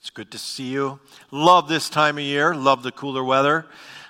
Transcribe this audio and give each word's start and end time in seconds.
It's 0.00 0.10
good 0.10 0.30
to 0.30 0.38
see 0.38 0.68
you. 0.68 1.00
Love 1.32 1.68
this 1.68 1.90
time 1.90 2.18
of 2.18 2.24
year, 2.24 2.54
love 2.54 2.84
the 2.84 2.92
cooler 2.92 3.24
weather. 3.24 3.66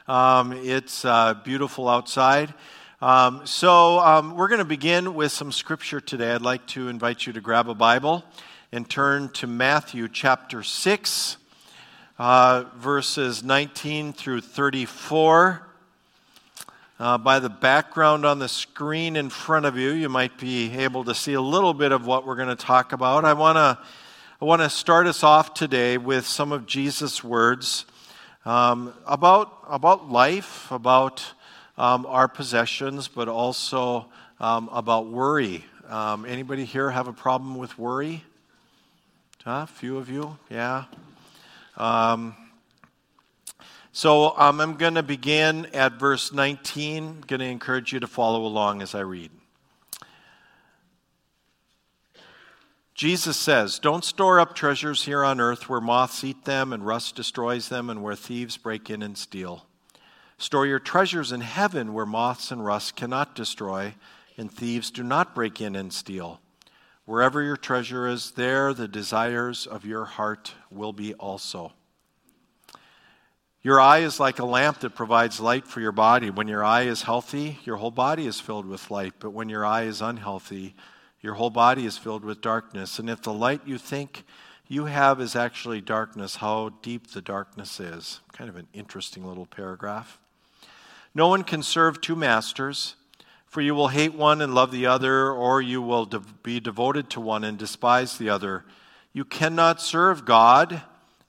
Um, 0.06 0.52
it's 0.52 1.02
uh, 1.02 1.32
beautiful 1.32 1.88
outside. 1.88 2.52
Um, 3.00 3.46
so, 3.46 3.98
um, 4.00 4.36
we're 4.36 4.48
going 4.48 4.58
to 4.58 4.66
begin 4.66 5.14
with 5.14 5.32
some 5.32 5.50
scripture 5.50 5.98
today. 5.98 6.32
I'd 6.32 6.42
like 6.42 6.66
to 6.68 6.88
invite 6.88 7.26
you 7.26 7.32
to 7.32 7.40
grab 7.40 7.70
a 7.70 7.74
Bible 7.74 8.22
and 8.70 8.88
turn 8.88 9.30
to 9.30 9.46
Matthew 9.46 10.08
chapter 10.08 10.62
6, 10.62 11.38
uh, 12.18 12.64
verses 12.76 13.42
19 13.42 14.12
through 14.12 14.42
34. 14.42 15.66
Uh, 17.00 17.16
by 17.16 17.38
the 17.38 17.48
background 17.48 18.26
on 18.26 18.38
the 18.38 18.48
screen 18.48 19.16
in 19.16 19.30
front 19.30 19.64
of 19.64 19.78
you, 19.78 19.92
you 19.92 20.10
might 20.10 20.36
be 20.36 20.70
able 20.76 21.04
to 21.04 21.14
see 21.14 21.32
a 21.32 21.40
little 21.40 21.72
bit 21.72 21.92
of 21.92 22.06
what 22.06 22.26
we're 22.26 22.36
going 22.36 22.48
to 22.48 22.56
talk 22.56 22.92
about. 22.92 23.24
I 23.24 23.32
want 23.32 23.56
to 23.56 23.78
I 24.40 24.44
want 24.44 24.62
to 24.62 24.70
start 24.70 25.08
us 25.08 25.24
off 25.24 25.52
today 25.52 25.98
with 25.98 26.24
some 26.24 26.52
of 26.52 26.64
Jesus' 26.64 27.24
words 27.24 27.84
um, 28.44 28.94
about, 29.04 29.52
about 29.68 30.12
life, 30.12 30.70
about 30.70 31.24
um, 31.76 32.06
our 32.06 32.28
possessions, 32.28 33.08
but 33.08 33.26
also 33.26 34.06
um, 34.38 34.68
about 34.70 35.08
worry. 35.08 35.64
Um, 35.88 36.24
anybody 36.24 36.64
here 36.64 36.88
have 36.88 37.08
a 37.08 37.12
problem 37.12 37.56
with 37.58 37.76
worry? 37.80 38.22
A 39.44 39.66
few 39.66 39.98
of 39.98 40.08
you, 40.08 40.38
yeah. 40.48 40.84
Um, 41.76 42.36
so 43.90 44.38
um, 44.38 44.60
I'm 44.60 44.76
going 44.76 44.94
to 44.94 45.02
begin 45.02 45.66
at 45.74 45.94
verse 45.94 46.32
19. 46.32 47.08
I'm 47.08 47.20
going 47.22 47.40
to 47.40 47.46
encourage 47.46 47.92
you 47.92 47.98
to 47.98 48.06
follow 48.06 48.46
along 48.46 48.82
as 48.82 48.94
I 48.94 49.00
read. 49.00 49.32
Jesus 52.98 53.36
says, 53.36 53.78
Don't 53.78 54.04
store 54.04 54.40
up 54.40 54.56
treasures 54.56 55.04
here 55.04 55.24
on 55.24 55.40
earth 55.40 55.68
where 55.68 55.80
moths 55.80 56.24
eat 56.24 56.44
them 56.44 56.72
and 56.72 56.84
rust 56.84 57.14
destroys 57.14 57.68
them 57.68 57.90
and 57.90 58.02
where 58.02 58.16
thieves 58.16 58.56
break 58.56 58.90
in 58.90 59.02
and 59.02 59.16
steal. 59.16 59.66
Store 60.36 60.66
your 60.66 60.80
treasures 60.80 61.30
in 61.30 61.42
heaven 61.42 61.94
where 61.94 62.04
moths 62.04 62.50
and 62.50 62.66
rust 62.66 62.96
cannot 62.96 63.36
destroy 63.36 63.94
and 64.36 64.50
thieves 64.50 64.90
do 64.90 65.04
not 65.04 65.32
break 65.32 65.60
in 65.60 65.76
and 65.76 65.92
steal. 65.92 66.40
Wherever 67.04 67.40
your 67.40 67.56
treasure 67.56 68.08
is, 68.08 68.32
there 68.32 68.74
the 68.74 68.88
desires 68.88 69.64
of 69.64 69.84
your 69.84 70.04
heart 70.04 70.54
will 70.68 70.92
be 70.92 71.14
also. 71.14 71.72
Your 73.62 73.80
eye 73.80 73.98
is 73.98 74.18
like 74.18 74.40
a 74.40 74.44
lamp 74.44 74.80
that 74.80 74.96
provides 74.96 75.38
light 75.38 75.68
for 75.68 75.80
your 75.80 75.92
body. 75.92 76.30
When 76.30 76.48
your 76.48 76.64
eye 76.64 76.82
is 76.82 77.02
healthy, 77.02 77.60
your 77.62 77.76
whole 77.76 77.92
body 77.92 78.26
is 78.26 78.40
filled 78.40 78.66
with 78.66 78.90
light. 78.90 79.14
But 79.20 79.30
when 79.30 79.48
your 79.48 79.64
eye 79.64 79.82
is 79.82 80.02
unhealthy, 80.02 80.74
your 81.20 81.34
whole 81.34 81.50
body 81.50 81.84
is 81.84 81.98
filled 81.98 82.24
with 82.24 82.40
darkness. 82.40 82.98
And 82.98 83.10
if 83.10 83.22
the 83.22 83.32
light 83.32 83.62
you 83.66 83.78
think 83.78 84.24
you 84.68 84.84
have 84.84 85.20
is 85.20 85.34
actually 85.34 85.80
darkness, 85.80 86.36
how 86.36 86.70
deep 86.82 87.10
the 87.10 87.22
darkness 87.22 87.80
is. 87.80 88.20
Kind 88.32 88.50
of 88.50 88.56
an 88.56 88.68
interesting 88.72 89.26
little 89.26 89.46
paragraph. 89.46 90.18
No 91.14 91.28
one 91.28 91.42
can 91.42 91.62
serve 91.62 92.00
two 92.00 92.14
masters, 92.14 92.94
for 93.46 93.62
you 93.62 93.74
will 93.74 93.88
hate 93.88 94.14
one 94.14 94.42
and 94.42 94.54
love 94.54 94.70
the 94.70 94.86
other, 94.86 95.32
or 95.32 95.62
you 95.62 95.80
will 95.80 96.04
de- 96.04 96.20
be 96.42 96.60
devoted 96.60 97.08
to 97.10 97.20
one 97.20 97.44
and 97.44 97.58
despise 97.58 98.18
the 98.18 98.28
other. 98.28 98.64
You 99.12 99.24
cannot 99.24 99.80
serve 99.80 100.24
God 100.24 100.82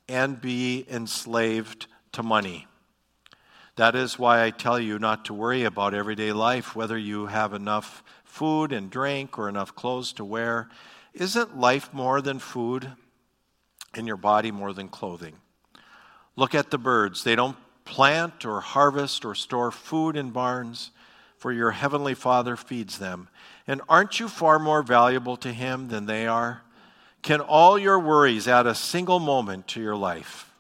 and 0.08 0.40
be 0.40 0.86
enslaved 0.90 1.88
to 2.12 2.22
money. 2.22 2.68
That 3.78 3.96
is 3.96 4.20
why 4.20 4.44
I 4.44 4.50
tell 4.50 4.78
you 4.78 5.00
not 5.00 5.26
to 5.26 5.34
worry 5.34 5.64
about 5.64 5.94
everyday 5.94 6.34
life, 6.34 6.76
whether 6.76 6.98
you 6.98 7.28
have 7.28 7.54
enough 7.54 8.04
food 8.30 8.72
and 8.72 8.90
drink 8.90 9.38
or 9.38 9.50
enough 9.50 9.76
clothes 9.76 10.14
to 10.14 10.24
wear. 10.24 10.70
Isn't 11.14 11.60
life 11.60 11.94
more 11.94 12.22
than 12.22 12.40
food 12.40 12.92
and 13.94 14.08
your 14.08 14.18
body 14.18 14.52
more 14.52 14.72
than 14.72 14.88
clothing? 14.88 15.36
Look 16.36 16.56
at 16.56 16.72
the 16.72 16.78
birds. 16.78 17.24
They 17.24 17.36
don't 17.36 17.58
plant 17.86 18.46
or 18.46 18.62
harvest 18.62 19.26
or 19.26 19.34
store 19.36 19.72
food 19.72 20.16
in 20.16 20.30
barns, 20.30 20.92
for 21.38 21.52
your 21.52 21.72
heavenly 21.72 22.14
Father 22.14 22.56
feeds 22.56 23.00
them. 23.00 23.30
And 23.66 23.82
aren't 23.90 24.20
you 24.20 24.28
far 24.28 24.60
more 24.60 24.84
valuable 24.84 25.38
to 25.38 25.52
Him 25.52 25.88
than 25.88 26.06
they 26.06 26.28
are? 26.28 26.62
Can 27.22 27.42
all 27.42 27.80
your 27.80 27.98
worries 27.98 28.48
add 28.48 28.68
a 28.68 28.76
single 28.76 29.20
moment 29.20 29.68
to 29.70 29.82
your 29.82 29.96
life? 29.96 30.52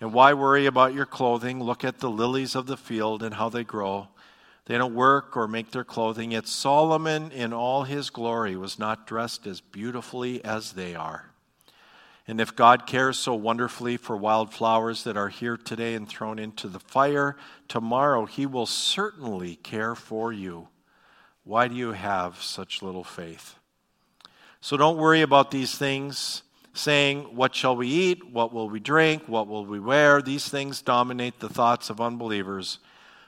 And 0.00 0.12
why 0.12 0.32
worry 0.32 0.66
about 0.66 0.94
your 0.94 1.06
clothing? 1.06 1.62
Look 1.62 1.84
at 1.84 1.98
the 1.98 2.10
lilies 2.10 2.54
of 2.54 2.66
the 2.66 2.76
field 2.76 3.22
and 3.22 3.34
how 3.34 3.48
they 3.48 3.64
grow. 3.64 4.08
They 4.66 4.78
don't 4.78 4.94
work 4.94 5.36
or 5.36 5.46
make 5.46 5.70
their 5.70 5.84
clothing, 5.84 6.32
yet 6.32 6.48
Solomon, 6.48 7.30
in 7.32 7.52
all 7.52 7.84
his 7.84 8.08
glory, 8.10 8.56
was 8.56 8.78
not 8.78 9.06
dressed 9.06 9.46
as 9.46 9.60
beautifully 9.60 10.42
as 10.44 10.72
they 10.72 10.94
are. 10.94 11.30
And 12.26 12.40
if 12.40 12.56
God 12.56 12.86
cares 12.86 13.18
so 13.18 13.34
wonderfully 13.34 13.98
for 13.98 14.16
wildflowers 14.16 15.04
that 15.04 15.18
are 15.18 15.28
here 15.28 15.58
today 15.58 15.94
and 15.94 16.08
thrown 16.08 16.38
into 16.38 16.68
the 16.68 16.80
fire, 16.80 17.36
tomorrow 17.68 18.24
he 18.24 18.46
will 18.46 18.64
certainly 18.64 19.56
care 19.56 19.94
for 19.94 20.32
you. 20.32 20.68
Why 21.44 21.68
do 21.68 21.74
you 21.74 21.92
have 21.92 22.42
such 22.42 22.80
little 22.80 23.04
faith? 23.04 23.56
So 24.62 24.78
don't 24.78 24.96
worry 24.96 25.20
about 25.20 25.50
these 25.50 25.76
things 25.76 26.42
saying, 26.72 27.36
What 27.36 27.54
shall 27.54 27.76
we 27.76 27.88
eat? 27.88 28.30
What 28.30 28.54
will 28.54 28.70
we 28.70 28.80
drink? 28.80 29.24
What 29.26 29.46
will 29.46 29.66
we 29.66 29.78
wear? 29.78 30.22
These 30.22 30.48
things 30.48 30.80
dominate 30.80 31.40
the 31.40 31.50
thoughts 31.50 31.90
of 31.90 32.00
unbelievers. 32.00 32.78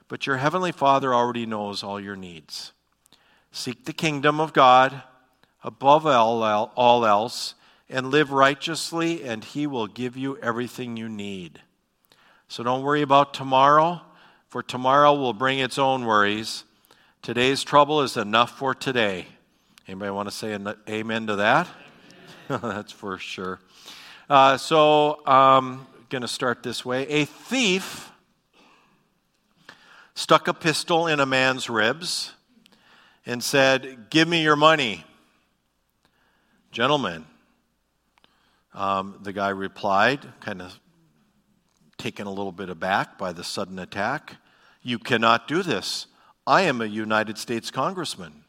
But 0.08 0.26
your 0.26 0.36
heavenly 0.36 0.72
Father 0.72 1.14
already 1.14 1.46
knows 1.46 1.82
all 1.82 2.00
your 2.00 2.16
needs. 2.16 2.72
Seek 3.50 3.84
the 3.84 3.92
kingdom 3.92 4.40
of 4.40 4.52
God 4.52 5.02
above 5.64 6.06
all, 6.06 7.04
else 7.04 7.54
and 7.88 8.10
live 8.10 8.30
righteously, 8.30 9.24
and 9.24 9.44
He 9.44 9.66
will 9.66 9.86
give 9.86 10.16
you 10.16 10.36
everything 10.38 10.96
you 10.96 11.08
need. 11.08 11.60
So 12.48 12.62
don't 12.62 12.82
worry 12.82 13.02
about 13.02 13.34
tomorrow, 13.34 14.00
for 14.48 14.62
tomorrow 14.62 15.14
will 15.14 15.32
bring 15.32 15.58
its 15.58 15.78
own 15.78 16.04
worries. 16.04 16.64
Today's 17.22 17.64
trouble 17.64 18.02
is 18.02 18.16
enough 18.16 18.58
for 18.58 18.74
today. 18.74 19.26
Anybody 19.88 20.10
want 20.10 20.28
to 20.28 20.34
say 20.34 20.52
an 20.52 20.74
amen 20.88 21.26
to 21.28 21.36
that? 21.36 21.68
That's 22.48 22.92
for 22.92 23.18
sure. 23.18 23.60
Uh, 24.28 24.56
so 24.56 25.20
I'm 25.26 25.64
um, 25.64 25.86
going 26.08 26.22
to 26.22 26.28
start 26.28 26.62
this 26.62 26.84
way. 26.84 27.06
A 27.08 27.24
thief 27.24 28.10
stuck 30.16 30.48
a 30.48 30.54
pistol 30.54 31.06
in 31.06 31.20
a 31.20 31.26
man's 31.26 31.70
ribs 31.70 32.32
and 33.24 33.44
said, 33.44 34.10
Give 34.10 34.26
me 34.26 34.42
your 34.42 34.56
money. 34.56 35.04
Gentlemen, 36.72 37.24
um, 38.74 39.18
the 39.22 39.32
guy 39.32 39.50
replied, 39.50 40.20
kind 40.40 40.60
of 40.60 40.80
taken 41.98 42.26
a 42.26 42.30
little 42.30 42.52
bit 42.52 42.68
aback 42.68 43.16
by 43.16 43.32
the 43.32 43.44
sudden 43.44 43.78
attack, 43.78 44.36
You 44.82 44.98
cannot 44.98 45.46
do 45.46 45.62
this. 45.62 46.06
I 46.46 46.62
am 46.62 46.80
a 46.80 46.86
United 46.86 47.38
States 47.38 47.70
congressman. 47.70 48.44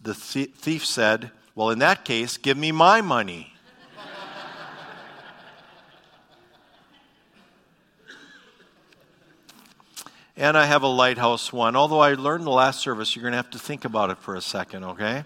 The 0.00 0.14
thief 0.14 0.86
said, 0.86 1.30
well, 1.54 1.70
in 1.70 1.80
that 1.80 2.04
case, 2.04 2.36
give 2.36 2.56
me 2.56 2.72
my 2.72 3.00
money. 3.00 3.52
And 10.38 10.56
I 10.56 10.66
have 10.66 10.84
a 10.84 10.88
lighthouse 10.88 11.52
one. 11.52 11.74
Although 11.74 11.98
I 11.98 12.14
learned 12.14 12.46
the 12.46 12.50
last 12.50 12.78
service, 12.78 13.14
you're 13.14 13.24
going 13.24 13.32
to 13.32 13.36
have 13.36 13.50
to 13.50 13.58
think 13.58 13.84
about 13.84 14.10
it 14.10 14.18
for 14.18 14.36
a 14.36 14.40
second, 14.40 14.84
okay? 14.84 15.24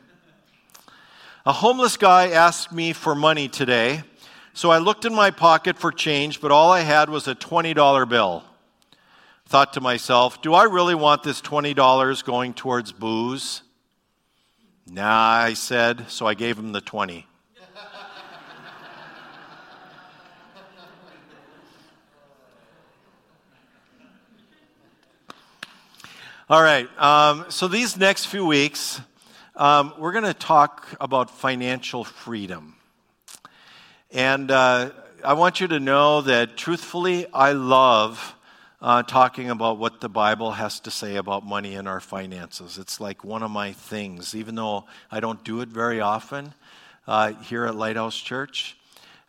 A 1.44 1.52
homeless 1.52 1.98
guy 1.98 2.30
asked 2.30 2.72
me 2.72 2.94
for 2.94 3.14
money 3.14 3.46
today, 3.46 4.04
so 4.54 4.70
I 4.70 4.78
looked 4.78 5.04
in 5.04 5.14
my 5.14 5.30
pocket 5.30 5.78
for 5.78 5.92
change, 5.92 6.40
but 6.40 6.50
all 6.50 6.72
I 6.72 6.80
had 6.80 7.10
was 7.10 7.28
a 7.28 7.34
$20 7.34 8.08
bill. 8.08 8.42
Thought 9.46 9.74
to 9.74 9.82
myself, 9.82 10.40
do 10.40 10.54
I 10.54 10.64
really 10.64 10.94
want 10.94 11.22
this 11.22 11.42
$20 11.42 12.24
going 12.24 12.54
towards 12.54 12.90
booze? 12.90 13.62
Nah, 14.86 15.04
I 15.04 15.52
said, 15.52 16.10
so 16.10 16.26
I 16.26 16.32
gave 16.32 16.58
him 16.58 16.72
the 16.72 16.80
20. 16.80 17.26
All 26.52 26.62
right, 26.62 26.86
um, 26.98 27.46
so 27.48 27.66
these 27.66 27.96
next 27.96 28.26
few 28.26 28.44
weeks, 28.44 29.00
um, 29.56 29.94
we're 29.98 30.12
going 30.12 30.26
to 30.26 30.34
talk 30.34 30.86
about 31.00 31.30
financial 31.30 32.04
freedom. 32.04 32.74
And 34.10 34.50
uh, 34.50 34.90
I 35.24 35.32
want 35.32 35.62
you 35.62 35.68
to 35.68 35.80
know 35.80 36.20
that 36.20 36.58
truthfully, 36.58 37.26
I 37.32 37.52
love 37.52 38.34
uh, 38.82 39.02
talking 39.02 39.48
about 39.48 39.78
what 39.78 40.02
the 40.02 40.10
Bible 40.10 40.50
has 40.50 40.78
to 40.80 40.90
say 40.90 41.16
about 41.16 41.42
money 41.42 41.74
and 41.74 41.88
our 41.88 42.00
finances. 42.00 42.76
It's 42.76 43.00
like 43.00 43.24
one 43.24 43.42
of 43.42 43.50
my 43.50 43.72
things, 43.72 44.34
even 44.34 44.54
though 44.54 44.84
I 45.10 45.20
don't 45.20 45.42
do 45.44 45.62
it 45.62 45.70
very 45.70 46.02
often 46.02 46.52
uh, 47.06 47.32
here 47.32 47.64
at 47.64 47.76
Lighthouse 47.76 48.18
Church. 48.18 48.76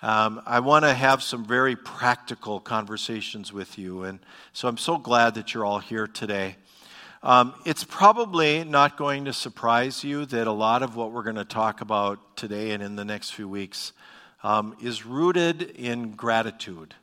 Um, 0.01 0.41
I 0.45 0.59
want 0.59 0.83
to 0.83 0.93
have 0.93 1.23
some 1.23 1.45
very 1.45 1.77
practical 1.77 2.59
conversations 2.59 3.53
with 3.53 3.77
you. 3.77 4.03
And 4.03 4.19
so 4.51 4.67
I'm 4.67 4.75
so 4.75 4.97
glad 4.97 5.35
that 5.35 5.53
you're 5.53 5.63
all 5.63 5.79
here 5.79 6.05
today. 6.05 6.57
Um, 7.25 7.53
it's 7.63 7.85
probably 7.85 8.65
not 8.65 8.97
going 8.97 9.23
to 9.25 9.33
surprise 9.33 10.03
you 10.03 10.25
that 10.25 10.45
a 10.45 10.51
lot 10.51 10.83
of 10.83 10.97
what 10.97 11.13
we're 11.13 11.23
going 11.23 11.37
to 11.37 11.45
talk 11.45 11.79
about 11.79 12.35
today 12.35 12.71
and 12.71 12.83
in 12.83 12.97
the 12.97 13.05
next 13.05 13.29
few 13.29 13.47
weeks 13.47 13.93
um, 14.43 14.75
is 14.81 15.05
rooted 15.05 15.61
in 15.61 16.11
gratitude 16.11 16.95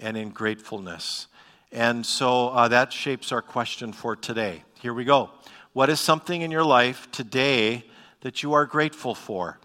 and 0.00 0.16
in 0.16 0.30
gratefulness. 0.30 1.28
And 1.70 2.04
so 2.04 2.48
uh, 2.48 2.66
that 2.66 2.92
shapes 2.92 3.30
our 3.30 3.42
question 3.42 3.92
for 3.92 4.16
today. 4.16 4.64
Here 4.80 4.92
we 4.92 5.04
go. 5.04 5.30
What 5.72 5.88
is 5.88 6.00
something 6.00 6.42
in 6.42 6.50
your 6.50 6.64
life 6.64 7.08
today 7.12 7.84
that 8.22 8.42
you 8.42 8.54
are 8.54 8.66
grateful 8.66 9.14
for? 9.14 9.60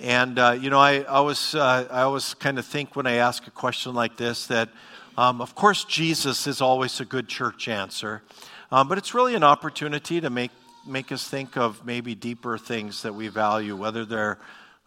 And, 0.00 0.36
uh, 0.36 0.58
you 0.60 0.68
know, 0.68 0.80
I, 0.80 1.02
I 1.02 1.04
always, 1.04 1.54
uh, 1.54 1.86
I 1.88 2.02
always 2.02 2.34
kind 2.34 2.58
of 2.58 2.66
think 2.66 2.96
when 2.96 3.06
I 3.06 3.14
ask 3.14 3.46
a 3.46 3.52
question 3.52 3.94
like 3.94 4.16
this 4.16 4.48
that, 4.48 4.68
um, 5.16 5.40
of 5.40 5.54
course, 5.54 5.84
Jesus 5.84 6.48
is 6.48 6.60
always 6.60 6.98
a 6.98 7.04
good 7.04 7.28
church 7.28 7.68
answer. 7.68 8.22
Um, 8.70 8.86
but 8.86 8.98
it's 8.98 9.14
really 9.14 9.34
an 9.34 9.44
opportunity 9.44 10.20
to 10.20 10.28
make, 10.28 10.50
make 10.86 11.10
us 11.10 11.26
think 11.26 11.56
of 11.56 11.86
maybe 11.86 12.14
deeper 12.14 12.58
things 12.58 13.02
that 13.02 13.14
we 13.14 13.28
value, 13.28 13.74
whether 13.74 14.04
they're, 14.04 14.38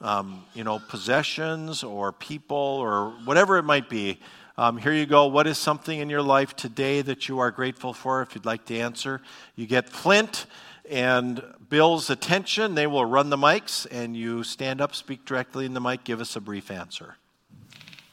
um, 0.02 0.46
you 0.54 0.64
know, 0.64 0.78
possessions 0.78 1.84
or 1.84 2.12
people 2.12 2.58
or 2.58 3.10
whatever 3.26 3.58
it 3.58 3.64
might 3.64 3.90
be. 3.90 4.20
Um, 4.56 4.78
here 4.78 4.94
you 4.94 5.08
go. 5.08 5.26
What 5.26 5.48
is 5.48 5.58
something 5.58 5.98
in 5.98 6.10
your 6.12 6.22
life 6.22 6.56
today 6.56 7.02
that 7.02 7.28
you 7.28 7.40
are 7.40 7.50
grateful 7.50 7.94
for? 7.94 8.22
If 8.22 8.36
you'd 8.36 8.46
like 8.46 8.66
to 8.66 8.78
answer, 8.78 9.20
you 9.56 9.66
get 9.66 9.90
Flint 9.90 10.46
and 10.88 11.42
Bill's 11.70 12.12
attention. 12.12 12.76
They 12.76 12.86
will 12.86 13.06
run 13.06 13.32
the 13.32 13.38
mics, 13.38 13.88
and 13.90 14.16
you 14.16 14.44
stand 14.44 14.80
up, 14.80 14.94
speak 14.94 15.26
directly 15.26 15.66
in 15.66 15.74
the 15.74 15.82
mic, 15.82 16.04
give 16.04 16.22
us 16.22 16.36
a 16.36 16.42
brief 16.42 16.70
answer. 16.70 17.16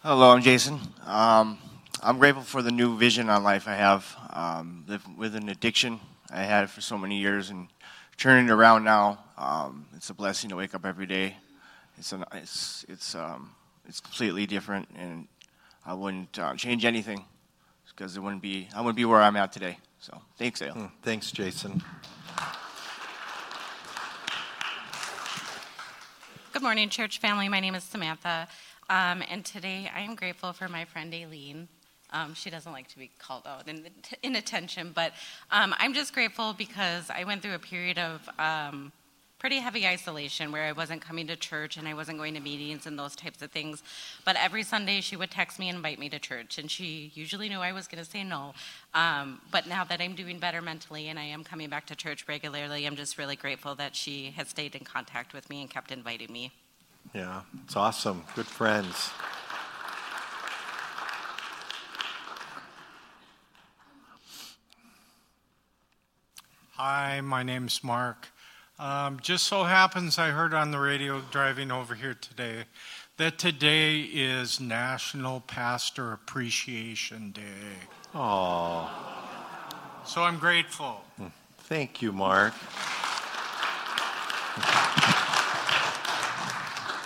Hello, 0.03 0.31
I'm 0.31 0.41
Jason. 0.41 0.79
Um, 1.05 1.59
I'm 2.01 2.19
grateful 2.19 2.45
for 2.45 2.63
the 2.63 2.71
new 2.71 2.97
vision 2.97 3.29
on 3.29 3.43
life 3.43 3.67
I 3.67 3.75
have. 3.75 4.17
Um, 4.33 4.85
with 5.17 5.35
an 5.35 5.49
addiction, 5.49 5.99
I 6.31 6.43
had 6.43 6.65
it 6.65 6.71
for 6.71 6.81
so 6.81 6.97
many 6.97 7.19
years, 7.19 7.51
and 7.51 7.69
turning 8.17 8.49
it 8.49 8.53
around 8.53 8.85
now, 8.85 9.19
um, 9.37 9.87
it's 9.97 10.09
a 10.11 10.15
blessing 10.15 10.51
to 10.51 10.57
wake 10.57 10.75
up 10.75 10.87
every 10.87 11.07
day. 11.07 11.37
It's 11.99 12.13
an, 12.13 12.25
it's 12.33 12.85
it's 12.89 13.15
um, 13.17 13.51
it's 13.89 14.01
completely 14.01 14.47
different, 14.47 14.89
and 14.97 15.27
I 15.85 15.95
wouldn't 15.95 16.39
uh, 16.39 16.55
change 16.55 16.85
anything 16.85 17.25
because 17.89 18.17
it 18.17 18.21
wouldn't 18.21 18.43
be 18.43 18.69
I 18.75 18.81
wouldn't 18.81 18.97
be 18.97 19.05
where 19.05 19.21
I'm 19.21 19.37
at 19.37 19.53
today. 19.53 19.79
So 19.99 20.21
thanks, 20.37 20.61
Dale. 20.61 20.75
Mm, 20.75 20.91
thanks, 21.03 21.33
Jason. 21.33 21.83
Good 26.53 26.63
morning, 26.63 26.89
church 26.91 27.19
family. 27.19 27.49
My 27.49 27.61
name 27.61 27.75
is 27.75 27.83
Samantha, 27.83 28.47
um, 28.89 29.25
and 29.29 29.45
today 29.45 29.91
I 29.93 30.01
am 30.01 30.15
grateful 30.15 30.53
for 30.53 30.69
my 30.69 30.85
friend 30.85 31.13
Aileen. 31.13 31.69
Um, 32.13 32.35
she 32.35 32.51
doesn't 32.51 32.73
like 32.73 32.89
to 32.89 32.99
be 32.99 33.11
called 33.19 33.47
out 33.47 33.69
in, 33.69 33.87
in 34.23 34.37
attention, 34.37 34.93
but 34.95 35.13
um, 35.51 35.75
I'm 35.79 35.95
just 35.95 36.15
grateful 36.15 36.53
because 36.53 37.11
I 37.11 37.25
went 37.25 37.43
through 37.43 37.55
a 37.55 37.59
period 37.59 37.99
of 37.99 38.29
um, 38.39 38.93
pretty 39.39 39.59
heavy 39.59 39.87
isolation 39.87 40.51
where 40.51 40.65
I 40.65 40.73
wasn't 40.73 41.01
coming 41.01 41.27
to 41.29 41.37
church 41.37 41.77
and 41.77 41.87
I 41.87 41.95
wasn't 41.95 42.19
going 42.19 42.35
to 42.35 42.41
meetings 42.41 42.87
and 42.87 42.99
those 42.99 43.15
types 43.15 43.41
of 43.41 43.51
things. 43.53 43.83
But 44.25 44.37
every 44.37 44.63
Sunday 44.63 45.01
she 45.01 45.17
would 45.17 45.31
text 45.31 45.59
me 45.59 45.69
and 45.69 45.77
invite 45.77 45.99
me 45.99 46.09
to 46.09 46.19
church, 46.19 46.59
and 46.59 46.71
she 46.71 47.13
usually 47.15 47.49
knew 47.49 47.61
I 47.61 47.73
was 47.73 47.87
going 47.87 48.03
to 48.03 48.11
say 48.11 48.25
no. 48.25 48.55
Um, 48.95 49.41
but 49.51 49.67
now 49.67 49.85
that 49.85 50.01
I'm 50.01 50.15
doing 50.15 50.39
better 50.39 50.61
mentally 50.61 51.09
and 51.09 51.19
I 51.19 51.25
am 51.25 51.45
coming 51.45 51.69
back 51.69 51.87
to 51.87 51.95
church 51.95 52.27
regularly, 52.29 52.87
I'm 52.87 52.97
just 52.97 53.17
really 53.19 53.37
grateful 53.37 53.75
that 53.77 53.95
she 53.95 54.33
has 54.37 54.49
stayed 54.49 54.75
in 54.75 54.85
contact 54.85 55.33
with 55.33 55.49
me 55.49 55.61
and 55.61 55.71
kept 55.71 55.93
inviting 55.93 56.33
me. 56.33 56.53
Yeah, 57.15 57.43
it's 57.65 57.77
awesome. 57.77 58.25
Good 58.35 58.47
friends. 58.47 59.11
Hi, 66.81 67.21
my 67.23 67.43
name's 67.43 67.83
Mark. 67.83 68.29
Um, 68.79 69.19
just 69.21 69.49
so 69.49 69.65
happens 69.65 70.17
I 70.17 70.29
heard 70.29 70.55
on 70.55 70.71
the 70.71 70.79
radio 70.79 71.21
driving 71.33 71.73
over 71.73 71.97
here 71.97 72.15
today 72.15 72.67
that 73.17 73.37
today 73.37 74.03
is 74.03 74.61
National 74.61 75.41
Pastor 75.41 76.13
Appreciation 76.13 77.33
Day. 77.33 77.89
Oh. 78.15 78.89
So 80.07 80.23
I'm 80.23 80.39
grateful. 80.39 81.03
Thank 81.63 82.01
you, 82.01 82.13
Mark. 82.13 82.55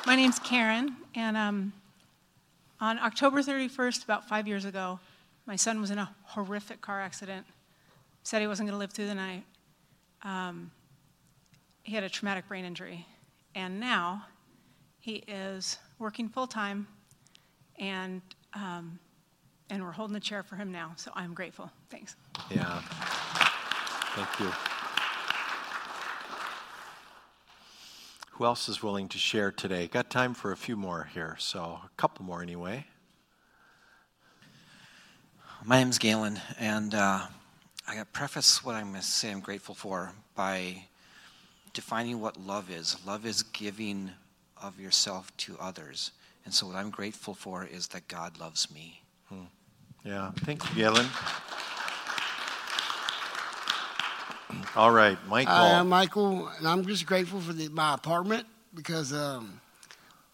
My 0.07 0.17
name's 0.17 0.39
Karen, 0.39 0.97
and 1.15 1.35
um, 1.35 1.73
on 2.79 2.99
October 2.99 3.41
31st, 3.41 4.05
about 4.05 4.29
five 4.29 4.47
years 4.47 4.67
ago, 4.67 5.01
my 5.47 5.57
son 5.57 5.81
was 5.81 5.91
in 5.91 5.97
a 5.97 6.11
horrific 6.25 6.83
car 6.83 7.01
accident. 7.01 7.47
Said 8.23 8.43
he 8.43 8.47
wasn't 8.47 8.69
going 8.69 8.75
to 8.75 8.79
live 8.79 8.93
through 8.93 9.07
the 9.07 9.15
night. 9.15 9.45
Um, 10.23 10.71
he 11.83 11.95
had 11.95 12.05
a 12.05 12.09
traumatic 12.09 12.49
brain 12.49 12.65
injury. 12.65 13.07
And 13.55 13.79
now 13.79 14.25
he 15.01 15.17
is 15.29 15.79
working 15.99 16.29
full 16.29 16.47
time, 16.47 16.87
and, 17.79 18.23
um, 18.55 18.99
and 19.69 19.85
we're 19.85 19.93
holding 19.93 20.15
the 20.15 20.21
chair 20.21 20.43
for 20.43 20.57
him 20.57 20.73
now. 20.73 20.93
So 20.97 21.11
I'm 21.15 21.35
grateful. 21.35 21.71
Thanks. 21.91 22.17
Yeah. 22.51 22.81
Thank 24.15 24.41
you. 24.41 24.51
Who 28.33 28.47
else 28.47 28.71
is 28.71 28.83
willing 28.83 29.09
to 29.09 29.19
share 29.19 29.53
today? 29.53 29.87
Got 29.87 30.09
time 30.09 30.33
for 30.33 30.51
a 30.51 30.57
few 30.57 30.77
more 30.77 31.11
here, 31.13 31.37
so 31.39 31.81
a 31.85 31.91
couple 31.99 32.25
more 32.25 32.43
anyway. 32.43 32.87
My 35.65 35.79
name's 35.79 35.99
Galen, 35.99 36.41
and 36.59 36.95
uh, 36.95 37.27
I 37.87 37.97
got 37.97 38.13
preface 38.13 38.65
what 38.65 38.75
I'm 38.75 38.91
going 38.91 39.01
to 39.01 39.07
say 39.07 39.31
I'm 39.31 39.41
grateful 39.41 39.75
for 39.75 40.13
by 40.35 40.85
defining 41.73 42.21
what 42.21 42.39
love 42.39 42.71
is. 42.71 42.97
Love 43.07 43.27
is 43.27 43.43
giving 43.43 44.11
of 44.63 44.79
yourself 44.79 45.37
to 45.39 45.57
others. 45.61 46.13
And 46.45 46.55
so, 46.55 46.67
what 46.67 46.77
I'm 46.77 46.91
grateful 46.91 47.35
for 47.35 47.65
is 47.65 47.89
that 47.89 48.09
God 48.09 48.39
loves 48.39 48.73
me. 48.73 49.03
Hmm. 49.29 49.45
Yeah. 50.05 50.33
Thank 50.39 50.69
you, 50.71 50.77
Galen. 50.77 51.07
All 54.77 54.91
right, 54.91 55.19
Michael. 55.29 55.53
Hi, 55.53 55.75
I'm 55.75 55.89
Michael, 55.89 56.49
and 56.59 56.67
I'm 56.67 56.85
just 56.87 57.07
grateful 57.07 57.41
for 57.41 57.53
the, 57.53 57.69
my 57.69 57.95
apartment 57.95 58.47
because 58.75 59.13
um, 59.13 59.61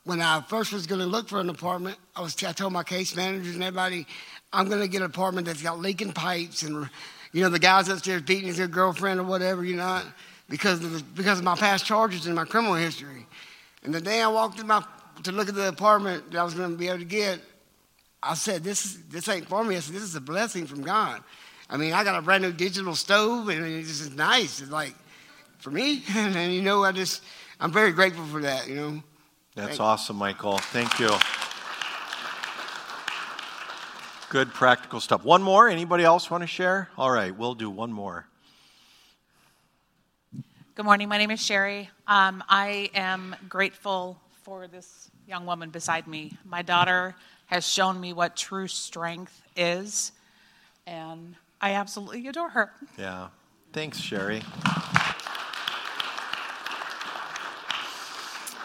when 0.05 0.21
I 0.21 0.41
first 0.43 0.73
was 0.73 0.87
going 0.87 1.00
to 1.00 1.06
look 1.06 1.29
for 1.29 1.41
an 1.41 1.50
apartment, 1.50 1.99
I 2.17 2.23
was 2.23 2.43
I 2.43 2.53
told 2.53 2.73
my 2.73 2.85
case 2.85 3.15
managers 3.15 3.55
and 3.55 3.62
everybody, 3.62 4.06
I'm 4.53 4.69
going 4.69 4.81
to 4.81 4.89
get 4.89 5.03
an 5.03 5.06
apartment 5.06 5.47
that's 5.47 5.62
got 5.62 5.79
leaking 5.79 6.12
pipes 6.12 6.62
and 6.62 6.89
you 7.33 7.43
know 7.43 7.51
the 7.51 7.59
guys 7.59 7.89
upstairs 7.89 8.23
beating 8.23 8.47
his 8.47 8.59
girlfriend 8.69 9.21
or 9.21 9.25
whatever, 9.25 9.65
you 9.65 9.77
know 9.77 10.03
because 10.49 10.83
of, 10.83 10.93
the, 10.93 11.03
because 11.15 11.39
of 11.39 11.45
my 11.45 11.55
past 11.55 11.85
charges 11.85 12.27
and 12.27 12.35
my 12.35 12.45
criminal 12.45 12.75
history. 12.75 13.27
And 13.85 13.95
the 13.95 14.01
day 14.01 14.23
I 14.23 14.29
walked 14.29 14.59
in 14.59 14.67
my, 14.67 14.85
to 15.23 15.33
look 15.33 15.49
at 15.49 15.55
the 15.55 15.69
apartment 15.69 16.31
that 16.33 16.39
I 16.39 16.45
was 16.45 16.55
going 16.55 16.71
to 16.71 16.77
be 16.77 16.89
able 16.89 16.99
to 16.99 17.05
get, 17.05 17.41
I 18.23 18.35
said, 18.35 18.64
this, 18.64 18.85
is, 18.85 19.02
this 19.05 19.29
ain't 19.29 19.49
for 19.49 19.62
me. 19.62 19.76
I 19.76 19.81
said, 19.81 19.95
this 19.95 20.02
is 20.02 20.17
a 20.17 20.21
blessing 20.21 20.67
from 20.67 20.83
God. 20.83 21.23
I 21.71 21.76
mean, 21.76 21.93
I 21.93 22.02
got 22.02 22.19
a 22.19 22.23
brand 22.23 22.43
new 22.43 22.52
digital 22.52 22.95
stove, 22.95 23.49
and 23.49 23.64
it's 23.64 23.99
just 23.99 24.14
nice. 24.14 24.61
It's 24.61 24.71
like, 24.71 24.95
for 25.59 25.71
me, 25.71 26.02
and, 26.14 26.52
you 26.52 26.62
know, 26.62 26.83
I 26.83 26.93
just, 26.93 27.23
I'm 27.61 27.73
very 27.73 27.93
grateful 27.93 28.25
for 28.26 28.41
that, 28.41 28.69
you 28.69 28.76
know. 28.76 29.02
That's 29.55 29.71
Thank 29.71 29.81
awesome, 29.81 30.17
Michael. 30.17 30.59
Thank 30.59 30.99
you. 31.00 31.11
Good 34.30 34.52
practical 34.52 35.00
stuff. 35.00 35.25
One 35.25 35.42
more. 35.42 35.70
Anybody 35.70 36.04
else 36.04 36.30
want 36.30 36.42
to 36.42 36.47
share? 36.47 36.90
All 36.99 37.11
right, 37.11 37.35
we'll 37.35 37.54
do 37.54 37.70
one 37.70 37.90
more. 37.90 38.26
Good 40.75 40.85
morning. 40.85 41.08
My 41.08 41.16
name 41.16 41.30
is 41.30 41.40
Sherry. 41.40 41.88
Um, 42.06 42.44
I 42.47 42.90
am 42.94 43.35
grateful 43.49 44.20
for 44.42 44.68
this 44.68 45.11
young 45.26 45.47
woman 45.47 45.70
beside 45.70 46.06
me. 46.06 46.37
My 46.44 46.61
daughter 46.61 47.14
has 47.47 47.66
shown 47.66 47.99
me 47.99 48.12
what 48.12 48.37
true 48.37 48.68
strength 48.68 49.40
is, 49.56 50.12
and 50.87 51.35
I 51.58 51.73
absolutely 51.73 52.26
adore 52.28 52.50
her. 52.50 52.70
Yeah. 52.99 53.28
Thanks, 53.73 53.99
Sherry. 53.99 54.42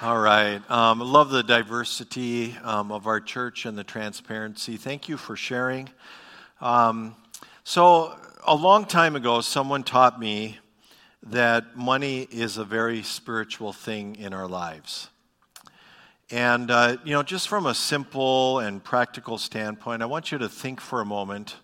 All 0.03 0.19
right. 0.19 0.57
Um, 0.69 1.01
I 1.01 1.05
love 1.05 1.29
the 1.29 1.43
diversity 1.43 2.57
um, 2.61 2.91
of 2.91 3.07
our 3.07 3.21
church 3.21 3.65
and 3.65 3.77
the 3.77 3.85
transparency. 3.85 4.75
Thank 4.75 5.07
you 5.07 5.15
for 5.15 5.37
sharing. 5.37 5.87
Um, 6.59 7.15
so, 7.63 8.13
a 8.45 8.53
long 8.53 8.83
time 8.83 9.15
ago, 9.15 9.39
someone 9.39 9.83
taught 9.83 10.19
me 10.19 10.57
that 11.27 11.77
money 11.77 12.27
is 12.29 12.57
a 12.57 12.65
very 12.65 13.01
spiritual 13.01 13.71
thing 13.71 14.17
in 14.17 14.33
our 14.33 14.45
lives. 14.45 15.07
And, 16.29 16.69
uh, 16.69 16.97
you 17.05 17.13
know, 17.13 17.23
just 17.23 17.47
from 17.47 17.65
a 17.65 17.73
simple 17.73 18.59
and 18.59 18.83
practical 18.83 19.37
standpoint, 19.37 20.01
I 20.01 20.05
want 20.07 20.33
you 20.33 20.37
to 20.39 20.49
think 20.49 20.81
for 20.81 20.99
a 20.99 21.05
moment 21.05 21.55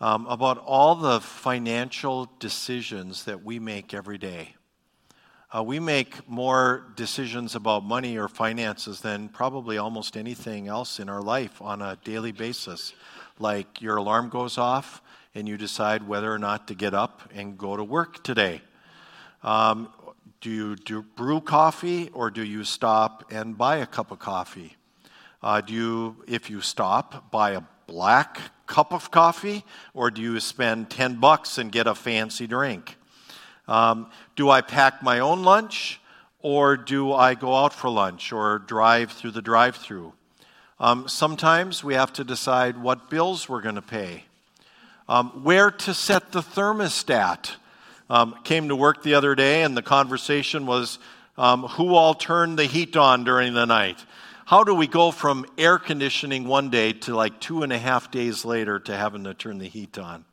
um, 0.00 0.26
about 0.26 0.58
all 0.66 0.96
the 0.96 1.20
financial 1.20 2.28
decisions 2.40 3.26
that 3.26 3.44
we 3.44 3.60
make 3.60 3.94
every 3.94 4.18
day. 4.18 4.56
Uh, 5.50 5.62
we 5.62 5.80
make 5.80 6.28
more 6.28 6.92
decisions 6.94 7.54
about 7.54 7.82
money 7.82 8.18
or 8.18 8.28
finances 8.28 9.00
than 9.00 9.30
probably 9.30 9.78
almost 9.78 10.14
anything 10.14 10.68
else 10.68 11.00
in 11.00 11.08
our 11.08 11.22
life 11.22 11.62
on 11.62 11.80
a 11.80 11.96
daily 12.04 12.32
basis. 12.32 12.92
Like 13.38 13.80
your 13.80 13.96
alarm 13.96 14.28
goes 14.28 14.58
off 14.58 15.00
and 15.34 15.48
you 15.48 15.56
decide 15.56 16.06
whether 16.06 16.30
or 16.30 16.38
not 16.38 16.68
to 16.68 16.74
get 16.74 16.92
up 16.92 17.22
and 17.34 17.56
go 17.56 17.78
to 17.78 17.84
work 17.84 18.22
today. 18.22 18.60
Um, 19.42 19.88
do 20.42 20.50
you 20.50 20.76
do 20.76 21.00
brew 21.02 21.40
coffee 21.40 22.10
or 22.12 22.30
do 22.30 22.44
you 22.44 22.62
stop 22.62 23.24
and 23.30 23.56
buy 23.56 23.78
a 23.78 23.86
cup 23.86 24.10
of 24.10 24.18
coffee? 24.18 24.76
Uh, 25.42 25.62
do 25.62 25.72
you, 25.72 26.24
if 26.28 26.50
you 26.50 26.60
stop, 26.60 27.30
buy 27.30 27.52
a 27.52 27.62
black 27.86 28.38
cup 28.66 28.92
of 28.92 29.10
coffee, 29.10 29.64
or 29.94 30.10
do 30.10 30.20
you 30.20 30.38
spend 30.40 30.90
10 30.90 31.16
bucks 31.16 31.56
and 31.56 31.72
get 31.72 31.86
a 31.86 31.94
fancy 31.94 32.46
drink? 32.46 32.96
Um, 33.68 34.10
do 34.34 34.50
I 34.50 34.62
pack 34.62 35.02
my 35.02 35.20
own 35.20 35.44
lunch, 35.44 36.00
or 36.40 36.76
do 36.76 37.12
I 37.12 37.34
go 37.34 37.54
out 37.54 37.72
for 37.72 37.90
lunch 37.90 38.32
or 38.32 38.58
drive 38.58 39.12
through 39.12 39.32
the 39.32 39.42
drive 39.42 39.76
through? 39.76 40.14
Um, 40.80 41.08
sometimes 41.08 41.84
we 41.84 41.94
have 41.94 42.12
to 42.14 42.24
decide 42.24 42.78
what 42.78 43.10
bills 43.10 43.48
we're 43.48 43.60
going 43.60 43.74
to 43.74 43.82
pay, 43.82 44.24
um, 45.08 45.44
where 45.44 45.70
to 45.70 45.94
set 45.94 46.32
the 46.32 46.40
thermostat. 46.40 47.56
Um, 48.10 48.36
came 48.42 48.68
to 48.68 48.76
work 48.76 49.02
the 49.02 49.14
other 49.14 49.34
day, 49.34 49.62
and 49.64 49.76
the 49.76 49.82
conversation 49.82 50.64
was 50.64 50.98
um, 51.36 51.64
who 51.64 51.94
all 51.94 52.14
turned 52.14 52.58
the 52.58 52.64
heat 52.64 52.96
on 52.96 53.22
during 53.22 53.52
the 53.52 53.66
night. 53.66 54.02
How 54.46 54.64
do 54.64 54.74
we 54.74 54.86
go 54.86 55.10
from 55.10 55.44
air 55.58 55.78
conditioning 55.78 56.46
one 56.48 56.70
day 56.70 56.94
to 56.94 57.14
like 57.14 57.38
two 57.38 57.62
and 57.62 57.72
a 57.72 57.78
half 57.78 58.10
days 58.10 58.46
later 58.46 58.78
to 58.80 58.96
having 58.96 59.24
to 59.24 59.34
turn 59.34 59.58
the 59.58 59.68
heat 59.68 59.98
on? 59.98 60.24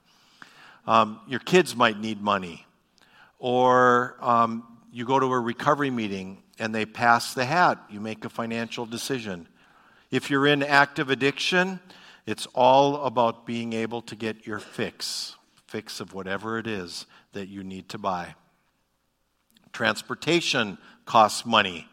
Um, 0.88 1.20
your 1.28 1.42
kids 1.42 1.76
might 1.76 2.00
need 2.00 2.22
money, 2.22 2.65
or 3.40 4.18
um, 4.22 4.64
you 4.92 5.06
go 5.06 5.20
to 5.20 5.26
a 5.26 5.40
recovery 5.40 5.90
meeting 5.90 6.42
and 6.60 6.74
they 6.74 6.86
pass 6.86 7.34
the 7.34 7.46
hat. 7.46 7.80
You 7.90 8.00
make 8.00 8.24
a 8.26 8.30
financial 8.30 8.86
decision. 8.86 9.48
If 10.12 10.30
you're 10.30 10.48
in 10.48 10.64
active 10.64 11.10
addiction, 11.10 11.80
it's 12.26 12.48
all 12.54 13.04
about 13.04 13.46
being 13.46 13.74
able 13.74 14.02
to 14.04 14.16
get 14.16 14.48
your 14.48 14.60
fix, 14.60 15.36
fix 15.68 16.00
of 16.00 16.14
whatever 16.14 16.58
it 16.58 16.68
is 16.68 17.06
that 17.34 17.48
you 17.48 17.64
need 17.64 17.90
to 17.90 17.98
buy. 17.98 18.36
Transportation 19.74 20.78
costs 21.06 21.46
money. 21.46 21.88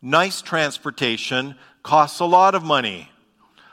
Nice 0.00 0.40
transportation 0.40 1.54
costs 1.82 2.20
a 2.20 2.24
lot 2.24 2.54
of 2.54 2.64
money. 2.64 3.10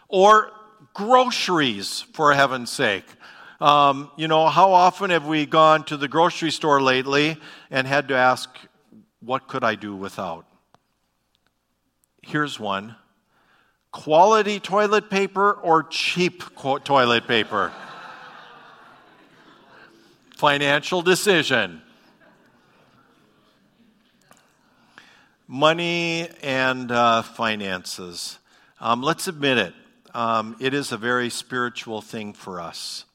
Or 0.10 0.52
groceries, 0.94 2.02
for 2.14 2.34
heaven's 2.34 2.70
sake. 2.70 3.06
Um, 3.60 4.12
you 4.18 4.28
know, 4.28 4.48
how 4.48 4.74
often 4.74 5.10
have 5.10 5.26
we 5.26 5.48
gone 5.48 5.84
to 5.86 5.98
the 5.98 6.08
grocery 6.08 6.52
store 6.52 6.80
lately 6.80 7.38
and 7.72 7.88
had 7.88 8.10
to 8.10 8.16
ask, 8.16 8.56
what 9.20 9.48
could 9.48 9.64
I 9.64 9.74
do 9.74 9.96
without? 9.96 10.46
Here's 12.22 12.60
one 12.60 12.96
quality 13.92 14.60
toilet 14.60 15.10
paper 15.10 15.54
or 15.54 15.82
cheap 15.84 16.44
toilet 16.84 17.28
paper? 17.28 17.72
Financial 20.36 21.02
decision. 21.02 21.82
Money 25.48 26.30
and 26.44 26.92
uh, 26.92 27.24
finances. 27.24 28.38
Um, 28.80 29.02
let's 29.02 29.28
admit 29.28 29.58
it. 29.58 29.74
Um, 30.14 30.56
it 30.60 30.76
is 30.76 30.92
a 30.92 30.98
very 30.98 31.32
spiritual 31.32 32.02
thing 32.02 32.34
for 32.34 32.62
us. 32.62 33.06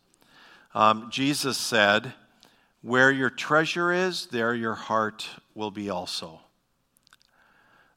Um, 0.74 1.08
Jesus 1.10 1.58
said, 1.58 2.14
Where 2.80 3.10
your 3.10 3.30
treasure 3.30 3.92
is, 3.92 4.26
there 4.26 4.54
your 4.54 4.74
heart 4.74 5.28
will 5.54 5.70
be 5.70 5.90
also. 5.90 6.40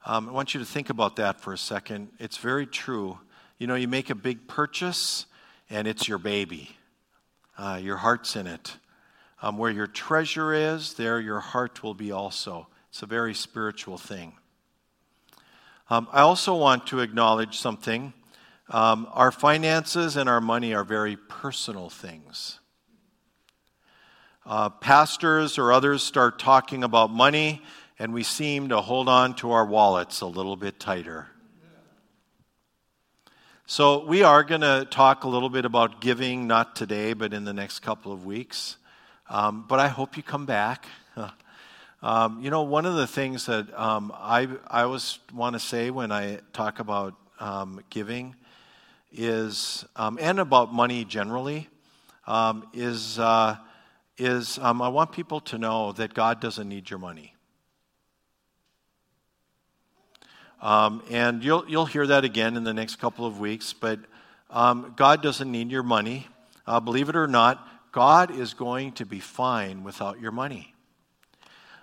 Um, 0.05 0.29
I 0.29 0.32
want 0.32 0.53
you 0.53 0.60
to 0.60 0.65
think 0.65 0.89
about 0.89 1.15
that 1.15 1.41
for 1.41 1.53
a 1.53 1.58
second. 1.58 2.10
It's 2.20 2.38
very 2.38 2.67
true. 2.67 3.17
You 3.58 3.67
know, 3.67 3.75
you 3.75 3.88
make 3.88 4.10
a 4.10 4.15
big 4.15 4.48
purchase 4.48 5.25
and 5.70 5.88
it's 5.88 6.08
your 6.08 6.20
baby, 6.20 6.77
uh, 7.58 7.79
your 7.82 7.98
heart's 7.98 8.36
in 8.36 8.46
it. 8.46 8.77
Um, 9.41 9.58
where 9.58 9.72
your 9.72 9.88
treasure 9.88 10.53
is, 10.53 10.94
there 10.94 11.20
your 11.20 11.39
heart 11.39 11.84
will 11.84 11.94
be 11.94 12.12
also. 12.12 12.67
It's 12.89 13.03
a 13.03 13.05
very 13.05 13.34
spiritual 13.34 13.98
thing. 13.98 14.34
Um, 15.89 16.08
I 16.12 16.22
also 16.22 16.55
want 16.55 16.88
to 16.88 17.00
acknowledge 17.00 17.58
something. 17.58 18.13
Um, 18.70 19.08
our 19.12 19.32
finances 19.32 20.17
and 20.17 20.29
our 20.29 20.41
money 20.41 20.74
are 20.74 20.84
very 20.84 21.15
personal 21.15 21.89
things. 21.89 22.60
Uh, 24.48 24.70
pastors 24.70 25.58
or 25.58 25.74
others 25.74 26.04
start 26.04 26.38
talking 26.38 26.84
about 26.84 27.10
money, 27.10 27.64
and 27.98 28.14
we 28.14 28.22
seem 28.22 28.70
to 28.70 28.80
hold 28.80 29.10
on 29.10 29.34
to 29.34 29.52
our 29.52 29.66
wallets 29.66 30.22
a 30.22 30.25
little 30.28 30.56
bit 30.56 30.80
tighter. 30.80 31.28
So, 33.66 34.06
we 34.06 34.22
are 34.22 34.44
going 34.44 34.62
to 34.62 34.88
talk 34.92 35.24
a 35.24 35.28
little 35.28 35.50
bit 35.50 35.66
about 35.66 36.00
giving, 36.00 36.46
not 36.46 36.75
today, 36.75 37.14
but 37.14 37.34
in 37.34 37.44
the 37.44 37.54
next 37.54 37.80
couple 37.80 38.12
of 38.12 38.24
weeks. 38.24 38.78
Um, 39.32 39.66
but 39.68 39.80
I 39.80 39.88
hope 39.88 40.16
you 40.16 40.22
come 40.22 40.46
back. 40.46 40.86
um, 42.04 42.44
you 42.44 42.52
know, 42.52 42.62
one 42.62 42.86
of 42.86 42.94
the 42.94 43.08
things 43.08 43.48
that 43.48 43.74
um, 43.74 44.14
I, 44.16 44.48
I 44.68 44.84
always 44.84 45.18
want 45.34 45.54
to 45.54 45.60
say 45.60 45.90
when 45.90 46.12
I 46.12 46.42
talk 46.54 46.78
about 46.78 47.16
um, 47.40 47.82
giving 47.90 48.36
is, 49.12 49.86
um, 49.96 50.20
and 50.22 50.40
about 50.40 50.72
money 50.72 51.04
generally, 51.04 51.68
um, 52.28 52.68
is, 52.75 53.18
uh, 53.18 53.58
is 54.17 54.57
I 54.60 54.72
want 54.72 55.12
people 55.12 55.39
to 55.41 55.57
know 55.57 55.91
that 55.93 56.13
God 56.13 56.39
doesn't 56.39 56.67
need 56.67 56.89
your 56.89 57.00
money. 57.00 57.36
Um, 60.62 61.03
and 61.12 61.43
you'll, 61.43 61.65
you'll 61.67 61.86
hear 61.86 62.07
that 62.07 62.24
again 62.24 62.57
in 62.57 62.63
the 62.63 62.74
next 62.74 62.95
couple 62.95 63.25
of 63.25 63.39
weeks. 63.39 63.74
But 63.74 64.00
um, 64.50 64.93
God 64.95 65.22
doesn't 65.22 65.51
need 65.51 65.69
your 65.69 65.84
money. 65.84 66.27
Uh, 66.65 66.79
believe 66.79 67.10
it 67.10 67.15
or 67.15 67.27
not, 67.27 67.67
God 67.91 68.31
is 68.31 68.53
going 68.53 68.93
to 68.93 69.05
be 69.05 69.19
fine 69.19 69.84
without 69.84 70.19
your 70.19 70.31
money. 70.31 70.74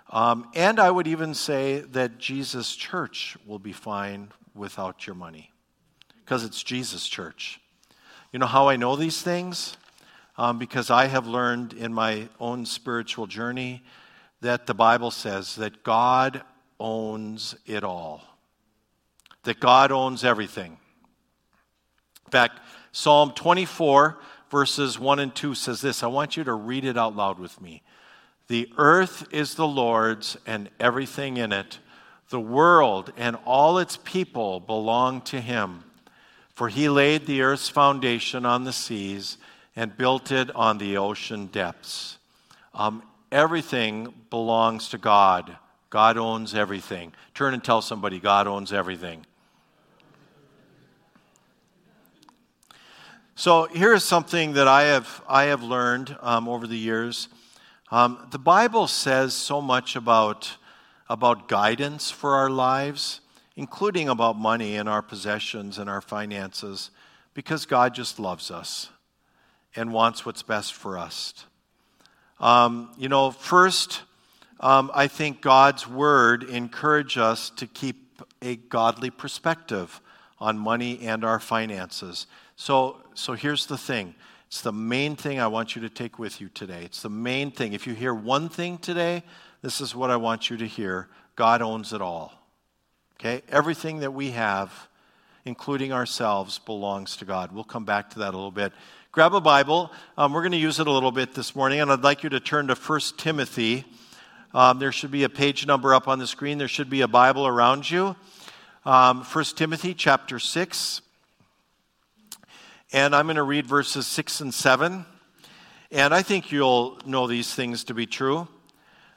Um, 0.09 0.49
and 0.53 0.79
I 0.79 0.91
would 0.91 1.07
even 1.07 1.33
say 1.33 1.79
that 1.79 2.19
Jesus' 2.19 2.75
church 2.75 3.37
will 3.47 3.57
be 3.57 3.73
fine 3.73 4.31
without 4.53 5.07
your 5.07 5.15
money 5.15 5.51
because 6.23 6.43
it's 6.43 6.61
Jesus' 6.61 7.07
church. 7.07 7.59
You 8.31 8.39
know 8.39 8.45
how 8.45 8.67
I 8.67 8.75
know 8.75 8.95
these 8.95 9.21
things? 9.21 9.77
Um, 10.35 10.57
because 10.57 10.89
I 10.89 11.05
have 11.05 11.27
learned 11.27 11.73
in 11.73 11.93
my 11.93 12.27
own 12.39 12.65
spiritual 12.65 13.27
journey 13.27 13.83
that 14.41 14.65
the 14.65 14.73
Bible 14.73 15.11
says 15.11 15.55
that 15.57 15.83
God 15.83 16.41
owns 16.79 17.55
it 17.65 17.83
all 17.83 18.23
that 19.43 19.59
God 19.59 19.91
owns 19.91 20.23
everything. 20.23 20.77
In 22.25 22.31
fact, 22.31 22.59
Psalm 22.91 23.31
24, 23.33 24.19
verses 24.49 24.97
1 24.97 25.19
and 25.19 25.35
2 25.35 25.55
says 25.55 25.81
this. 25.81 26.03
I 26.03 26.07
want 26.07 26.37
you 26.37 26.43
to 26.45 26.53
read 26.53 26.85
it 26.85 26.97
out 26.97 27.15
loud 27.15 27.39
with 27.39 27.61
me. 27.61 27.83
The 28.47 28.69
earth 28.77 29.27
is 29.31 29.55
the 29.55 29.67
Lord's 29.67 30.37
and 30.45 30.69
everything 30.79 31.37
in 31.37 31.51
it. 31.51 31.79
The 32.29 32.39
world 32.39 33.11
and 33.17 33.37
all 33.45 33.77
its 33.77 33.97
people 33.97 34.59
belong 34.59 35.21
to 35.21 35.39
him. 35.39 35.83
For 36.55 36.69
he 36.69 36.87
laid 36.87 37.25
the 37.25 37.41
earth's 37.41 37.69
foundation 37.69 38.45
on 38.45 38.63
the 38.63 38.73
seas 38.73 39.37
and 39.75 39.95
built 39.97 40.31
it 40.31 40.53
on 40.55 40.77
the 40.77 40.97
ocean 40.97 41.47
depths. 41.47 42.17
Um, 42.73 43.03
everything 43.31 44.13
belongs 44.29 44.89
to 44.89 44.97
God. 44.97 45.57
God 45.89 46.17
owns 46.17 46.53
everything. 46.53 47.13
Turn 47.33 47.53
and 47.53 47.63
tell 47.63 47.81
somebody 47.81 48.19
God 48.19 48.47
owns 48.47 48.71
everything. 48.71 49.25
So 53.35 53.65
here 53.65 53.93
is 53.93 54.03
something 54.03 54.53
that 54.53 54.67
I 54.67 54.83
have, 54.83 55.23
I 55.27 55.45
have 55.45 55.63
learned 55.63 56.15
um, 56.21 56.47
over 56.47 56.67
the 56.67 56.77
years. 56.77 57.29
Um, 57.91 58.27
the 58.31 58.39
Bible 58.39 58.87
says 58.87 59.33
so 59.33 59.59
much 59.59 59.95
about, 59.95 60.55
about 61.09 61.47
guidance 61.47 62.11
for 62.11 62.35
our 62.35 62.49
lives, 62.49 63.21
including 63.55 64.07
about 64.07 64.37
money 64.37 64.75
and 64.75 64.87
our 64.87 65.01
possessions 65.01 65.79
and 65.79 65.89
our 65.89 66.01
finances, 66.01 66.91
because 67.33 67.65
God 67.65 67.95
just 67.95 68.19
loves 68.19 68.51
us 68.51 68.89
and 69.75 69.93
wants 69.93 70.25
what's 70.25 70.43
best 70.43 70.73
for 70.73 70.97
us. 70.97 71.45
Um, 72.39 72.91
you 72.97 73.09
know, 73.09 73.31
first, 73.31 74.01
um, 74.59 74.91
I 74.93 75.07
think 75.07 75.41
God's 75.41 75.87
word 75.87 76.43
encourages 76.43 77.17
us 77.17 77.49
to 77.51 77.67
keep 77.67 78.21
a 78.41 78.55
godly 78.55 79.09
perspective 79.09 80.01
on 80.39 80.57
money 80.57 80.99
and 81.01 81.23
our 81.23 81.39
finances. 81.39 82.27
So, 82.55 82.97
so 83.13 83.33
here's 83.33 83.65
the 83.65 83.77
thing. 83.77 84.15
It's 84.47 84.61
the 84.61 84.73
main 84.73 85.15
thing 85.15 85.39
I 85.39 85.47
want 85.47 85.75
you 85.75 85.81
to 85.81 85.89
take 85.89 86.19
with 86.19 86.39
you 86.39 86.49
today. 86.49 86.83
It's 86.83 87.01
the 87.01 87.09
main 87.09 87.49
thing. 87.49 87.73
If 87.73 87.87
you 87.87 87.93
hear 87.93 88.13
one 88.13 88.49
thing 88.49 88.77
today, 88.77 89.23
this 89.61 89.81
is 89.81 89.95
what 89.95 90.11
I 90.11 90.17
want 90.17 90.49
you 90.49 90.57
to 90.57 90.67
hear 90.67 91.07
God 91.35 91.61
owns 91.61 91.93
it 91.93 92.01
all. 92.01 92.33
Okay? 93.19 93.41
Everything 93.49 93.99
that 93.99 94.11
we 94.11 94.31
have, 94.31 94.71
including 95.45 95.91
ourselves, 95.91 96.59
belongs 96.59 97.17
to 97.17 97.25
God. 97.25 97.51
We'll 97.51 97.63
come 97.63 97.85
back 97.85 98.11
to 98.11 98.19
that 98.19 98.33
a 98.33 98.37
little 98.37 98.51
bit. 98.51 98.73
Grab 99.13 99.35
a 99.35 99.39
Bible. 99.39 99.91
Um, 100.17 100.33
we're 100.33 100.41
going 100.41 100.53
to 100.53 100.57
use 100.57 100.79
it 100.79 100.87
a 100.87 100.91
little 100.91 101.11
bit 101.11 101.35
this 101.35 101.55
morning, 101.55 101.81
and 101.81 101.91
I'd 101.91 102.01
like 102.01 102.23
you 102.23 102.29
to 102.29 102.39
turn 102.39 102.65
to 102.69 102.73
1 102.73 102.99
Timothy. 103.15 103.85
Um, 104.55 104.79
there 104.79 104.91
should 104.91 105.11
be 105.11 105.23
a 105.23 105.29
page 105.29 105.67
number 105.67 105.93
up 105.93 106.07
on 106.07 106.17
the 106.17 106.25
screen. 106.25 106.57
There 106.57 106.67
should 106.67 106.89
be 106.89 107.01
a 107.01 107.07
Bible 107.07 107.45
around 107.45 107.91
you. 107.91 108.15
Um, 108.85 109.21
1 109.23 109.45
Timothy 109.55 109.93
chapter 109.93 110.39
6. 110.39 111.01
And 112.91 113.15
I'm 113.15 113.27
going 113.27 113.35
to 113.35 113.43
read 113.43 113.67
verses 113.67 114.07
6 114.07 114.41
and 114.41 114.51
7. 114.51 115.05
And 115.91 116.11
I 116.11 116.23
think 116.23 116.51
you'll 116.51 116.97
know 117.05 117.27
these 117.27 117.53
things 117.53 117.83
to 117.83 117.93
be 117.93 118.07
true. 118.07 118.47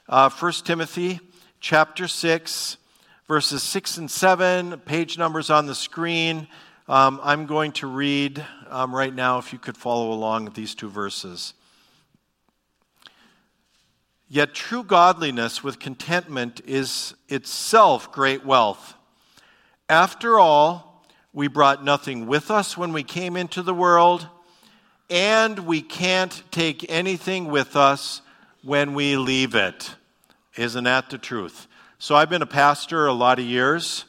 Uh, 0.07 0.29
1 0.29 0.51
Timothy 0.63 1.19
chapter 1.59 2.07
6, 2.07 2.77
verses 3.27 3.63
6 3.63 3.97
and 3.97 4.11
7, 4.11 4.77
page 4.81 5.17
numbers 5.17 5.49
on 5.49 5.65
the 5.65 5.73
screen. 5.73 6.47
Um, 6.87 7.19
I'm 7.23 7.47
going 7.47 7.71
to 7.73 7.87
read 7.87 8.45
um, 8.69 8.95
right 8.95 9.13
now, 9.13 9.37
if 9.37 9.53
you 9.53 9.59
could 9.59 9.77
follow 9.77 10.11
along 10.11 10.51
these 10.53 10.75
two 10.75 10.89
verses. 10.89 11.53
Yet 14.29 14.53
true 14.53 14.83
godliness 14.83 15.63
with 15.63 15.79
contentment 15.79 16.61
is 16.65 17.13
itself 17.29 18.11
great 18.11 18.45
wealth. 18.45 18.95
After 19.87 20.37
all, 20.37 21.05
we 21.31 21.47
brought 21.47 21.83
nothing 21.83 22.27
with 22.27 22.51
us 22.51 22.77
when 22.77 22.91
we 22.91 23.03
came 23.03 23.37
into 23.37 23.61
the 23.61 23.73
world, 23.73 24.27
and 25.09 25.59
we 25.59 25.81
can't 25.81 26.43
take 26.51 26.89
anything 26.89 27.45
with 27.45 27.75
us 27.75 28.21
when 28.63 28.93
we 28.93 29.15
leave 29.15 29.55
it. 29.55 29.95
Isn't 30.57 30.83
that 30.83 31.09
the 31.09 31.17
truth? 31.17 31.67
So 31.99 32.15
I've 32.15 32.29
been 32.29 32.41
a 32.41 32.47
pastor 32.47 33.05
a 33.05 33.13
lot 33.13 33.39
of 33.39 33.45
years. 33.45 34.05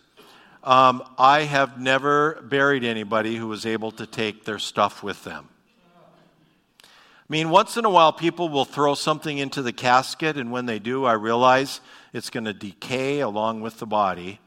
Um, 0.65 1.03
I 1.17 1.43
have 1.43 1.81
never 1.81 2.43
buried 2.43 2.85
anybody 2.85 3.37
who 3.37 3.47
was 3.47 3.65
able 3.65 3.93
to 3.93 4.07
take 4.07 4.45
their 4.45 4.59
stuff 4.59 5.03
with 5.03 5.23
them. 5.25 5.49
I 6.75 7.33
mean, 7.33 7.51
once 7.51 7.77
in 7.77 7.85
a 7.85 7.91
while, 7.91 8.13
people 8.13 8.49
will 8.49 8.65
throw 8.65 8.95
something 8.95 9.37
into 9.37 9.61
the 9.61 9.73
casket, 9.73 10.37
and 10.37 10.51
when 10.51 10.67
they 10.67 10.79
do, 10.79 11.05
I 11.05 11.13
realize 11.13 11.81
it's 12.13 12.31
going 12.31 12.45
to 12.45 12.55
decay 12.55 13.21
along 13.21 13.61
with 13.61 13.79
the 13.79 13.87
body. 13.87 14.41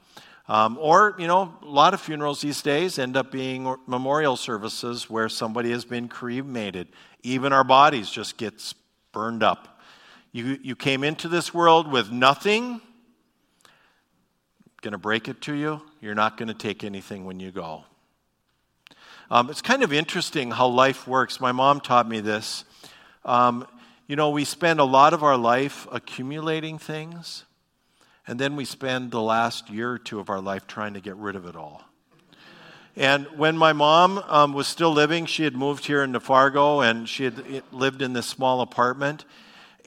Um, 0.48 0.78
or, 0.82 1.16
you 1.18 1.28
know, 1.28 1.54
a 1.62 1.66
lot 1.66 1.94
of 1.94 2.02
funerals 2.02 2.42
these 2.42 2.62
days 2.62 3.00
end 3.00 3.16
up 3.16 3.32
being 3.32 3.76
memorial 3.86 4.36
services 4.36 5.10
where 5.10 5.30
somebody 5.30 5.72
has 5.72 5.86
been 5.86 6.08
cremated. 6.08 6.88
Even 7.24 7.54
our 7.54 7.64
bodies 7.64 8.10
just 8.10 8.38
gets 8.38 8.74
burned 9.12 9.44
up. 9.44 9.80
You, 10.32 10.58
you 10.62 10.76
came 10.76 11.04
into 11.04 11.28
this 11.28 11.54
world 11.54 11.90
with 11.90 12.12
nothing. 12.12 12.82
Going 14.82 14.94
to 14.94 14.98
break 14.98 15.28
it 15.28 15.40
to 15.42 15.54
you. 15.54 15.82
You're 16.02 16.16
not 16.16 16.36
going 16.36 16.48
to 16.48 16.56
take 16.56 16.84
anything 16.84 17.26
when 17.26 17.40
you 17.40 17.52
go. 17.52 17.84
Um, 19.30 19.52
it's 19.52 19.62
kind 19.62 19.84
of 19.84 19.94
interesting 19.94 20.50
how 20.50 20.68
life 20.68 21.08
works. 21.08 21.40
My 21.40 21.52
mom 21.52 21.80
taught 21.80 22.10
me 22.10 22.22
this. 22.22 22.66
Um, 23.24 23.68
you 24.08 24.16
know, 24.16 24.32
we 24.32 24.44
spend 24.44 24.80
a 24.80 24.84
lot 24.84 25.14
of 25.14 25.22
our 25.22 25.38
life 25.38 25.88
accumulating 25.92 26.80
things, 26.80 27.46
and 28.26 28.40
then 28.40 28.56
we 28.56 28.66
spend 28.66 29.12
the 29.12 29.22
last 29.22 29.70
year 29.70 29.92
or 29.92 30.00
two 30.00 30.20
of 30.20 30.32
our 30.32 30.42
life 30.42 30.66
trying 30.66 30.96
to 30.96 31.02
get 31.02 31.16
rid 31.18 31.36
of 31.36 31.46
it 31.46 31.56
all. 31.56 31.84
And 32.96 33.28
when 33.38 33.56
my 33.56 33.72
mom 33.72 34.18
um, 34.28 34.54
was 34.54 34.68
still 34.68 34.92
living, 34.92 35.28
she 35.28 35.44
had 35.44 35.56
moved 35.56 35.86
here 35.86 36.04
into 36.04 36.20
Fargo 36.20 36.82
and 36.82 37.08
she 37.08 37.24
had 37.24 37.64
lived 37.72 38.02
in 38.02 38.12
this 38.14 38.26
small 38.26 38.60
apartment. 38.60 39.24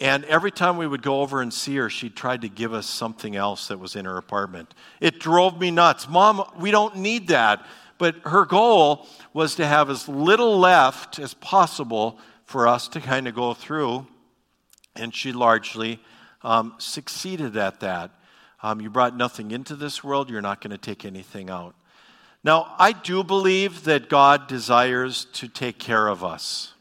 And 0.00 0.24
every 0.24 0.50
time 0.50 0.76
we 0.76 0.86
would 0.86 1.02
go 1.02 1.20
over 1.20 1.40
and 1.40 1.54
see 1.54 1.76
her, 1.76 1.88
she 1.88 2.10
tried 2.10 2.42
to 2.42 2.48
give 2.48 2.72
us 2.72 2.86
something 2.86 3.36
else 3.36 3.68
that 3.68 3.78
was 3.78 3.94
in 3.94 4.04
her 4.06 4.16
apartment. 4.16 4.74
It 5.00 5.20
drove 5.20 5.60
me 5.60 5.70
nuts. 5.70 6.08
Mom, 6.08 6.44
we 6.58 6.70
don't 6.70 6.96
need 6.96 7.28
that. 7.28 7.64
But 7.96 8.16
her 8.24 8.44
goal 8.44 9.06
was 9.32 9.54
to 9.56 9.66
have 9.66 9.88
as 9.88 10.08
little 10.08 10.58
left 10.58 11.18
as 11.18 11.34
possible 11.34 12.18
for 12.44 12.66
us 12.66 12.88
to 12.88 13.00
kind 13.00 13.28
of 13.28 13.34
go 13.34 13.54
through, 13.54 14.06
and 14.96 15.14
she 15.14 15.32
largely 15.32 16.00
um, 16.42 16.74
succeeded 16.78 17.56
at 17.56 17.80
that. 17.80 18.10
Um, 18.62 18.80
you 18.80 18.90
brought 18.90 19.16
nothing 19.16 19.50
into 19.50 19.76
this 19.76 20.02
world, 20.02 20.28
you're 20.28 20.42
not 20.42 20.60
going 20.60 20.72
to 20.72 20.78
take 20.78 21.04
anything 21.04 21.50
out. 21.50 21.74
Now, 22.42 22.74
I 22.78 22.92
do 22.92 23.24
believe 23.24 23.84
that 23.84 24.10
God 24.10 24.48
desires 24.48 25.26
to 25.34 25.48
take 25.48 25.78
care 25.78 26.08
of 26.08 26.22
us. 26.22 26.73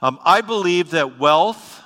Um, 0.00 0.18
I 0.24 0.42
believe 0.42 0.90
that 0.90 1.18
wealth 1.18 1.82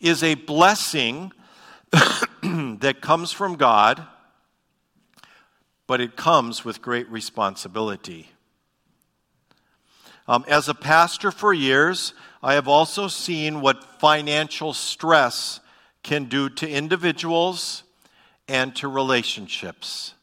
is 0.00 0.22
a 0.22 0.34
blessing 0.34 1.32
that 1.92 2.98
comes 3.02 3.30
from 3.30 3.56
God, 3.56 4.06
but 5.86 6.00
it 6.00 6.16
comes 6.16 6.64
with 6.64 6.80
great 6.80 7.08
responsibility. 7.10 8.30
Um, 10.26 10.46
as 10.48 10.70
a 10.70 10.74
pastor 10.74 11.30
for 11.30 11.52
years, 11.52 12.14
I 12.42 12.54
have 12.54 12.68
also 12.68 13.08
seen 13.08 13.60
what 13.60 14.00
financial 14.00 14.72
stress 14.72 15.60
can 16.02 16.24
do 16.24 16.48
to 16.48 16.68
individuals 16.68 17.82
and 18.48 18.74
to 18.76 18.88
relationships. 18.88 20.14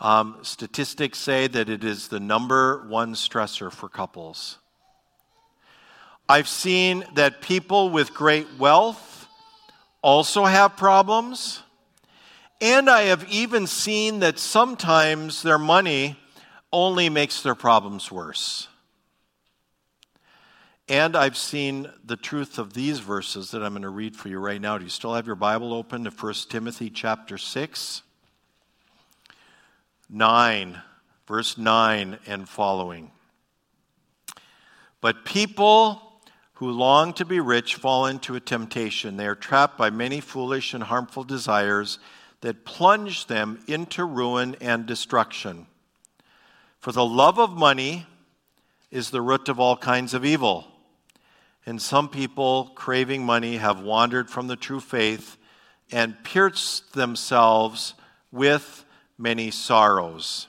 Um, 0.00 0.38
statistics 0.42 1.18
say 1.18 1.46
that 1.46 1.68
it 1.68 1.84
is 1.84 2.08
the 2.08 2.20
number 2.20 2.86
one 2.88 3.14
stressor 3.14 3.70
for 3.70 3.90
couples. 3.90 4.58
I've 6.28 6.48
seen 6.48 7.04
that 7.14 7.42
people 7.42 7.90
with 7.90 8.14
great 8.14 8.46
wealth 8.58 9.28
also 10.02 10.44
have 10.44 10.76
problems. 10.76 11.62
And 12.60 12.88
I 12.88 13.02
have 13.02 13.28
even 13.28 13.66
seen 13.66 14.20
that 14.20 14.38
sometimes 14.38 15.42
their 15.42 15.58
money 15.58 16.18
only 16.72 17.10
makes 17.10 17.42
their 17.42 17.54
problems 17.54 18.10
worse. 18.10 18.68
And 20.88 21.16
I've 21.16 21.36
seen 21.36 21.90
the 22.04 22.16
truth 22.16 22.58
of 22.58 22.74
these 22.74 23.00
verses 23.00 23.50
that 23.50 23.62
I'm 23.62 23.72
going 23.72 23.82
to 23.82 23.88
read 23.88 24.16
for 24.16 24.28
you 24.28 24.38
right 24.38 24.60
now. 24.60 24.78
Do 24.78 24.84
you 24.84 24.90
still 24.90 25.14
have 25.14 25.26
your 25.26 25.36
Bible 25.36 25.72
open 25.72 26.04
to 26.04 26.10
1 26.10 26.34
Timothy 26.48 26.90
chapter 26.90 27.38
6? 27.38 28.02
9, 30.10 30.82
verse 31.26 31.58
9 31.58 32.18
and 32.26 32.48
following. 32.48 33.10
But 35.00 35.24
people 35.24 36.03
who 36.54 36.70
long 36.70 37.12
to 37.14 37.24
be 37.24 37.40
rich 37.40 37.74
fall 37.74 38.06
into 38.06 38.34
a 38.34 38.40
temptation. 38.40 39.16
They 39.16 39.26
are 39.26 39.34
trapped 39.34 39.76
by 39.76 39.90
many 39.90 40.20
foolish 40.20 40.72
and 40.72 40.84
harmful 40.84 41.24
desires 41.24 41.98
that 42.42 42.64
plunge 42.64 43.26
them 43.26 43.58
into 43.66 44.04
ruin 44.04 44.56
and 44.60 44.86
destruction. 44.86 45.66
For 46.78 46.92
the 46.92 47.04
love 47.04 47.38
of 47.38 47.50
money 47.50 48.06
is 48.90 49.10
the 49.10 49.22
root 49.22 49.48
of 49.48 49.58
all 49.58 49.76
kinds 49.76 50.14
of 50.14 50.24
evil. 50.24 50.68
And 51.66 51.80
some 51.80 52.08
people, 52.08 52.70
craving 52.74 53.24
money, 53.24 53.56
have 53.56 53.80
wandered 53.80 54.28
from 54.28 54.46
the 54.46 54.56
true 54.56 54.80
faith 54.80 55.36
and 55.90 56.22
pierced 56.22 56.92
themselves 56.92 57.94
with 58.30 58.84
many 59.16 59.50
sorrows. 59.50 60.48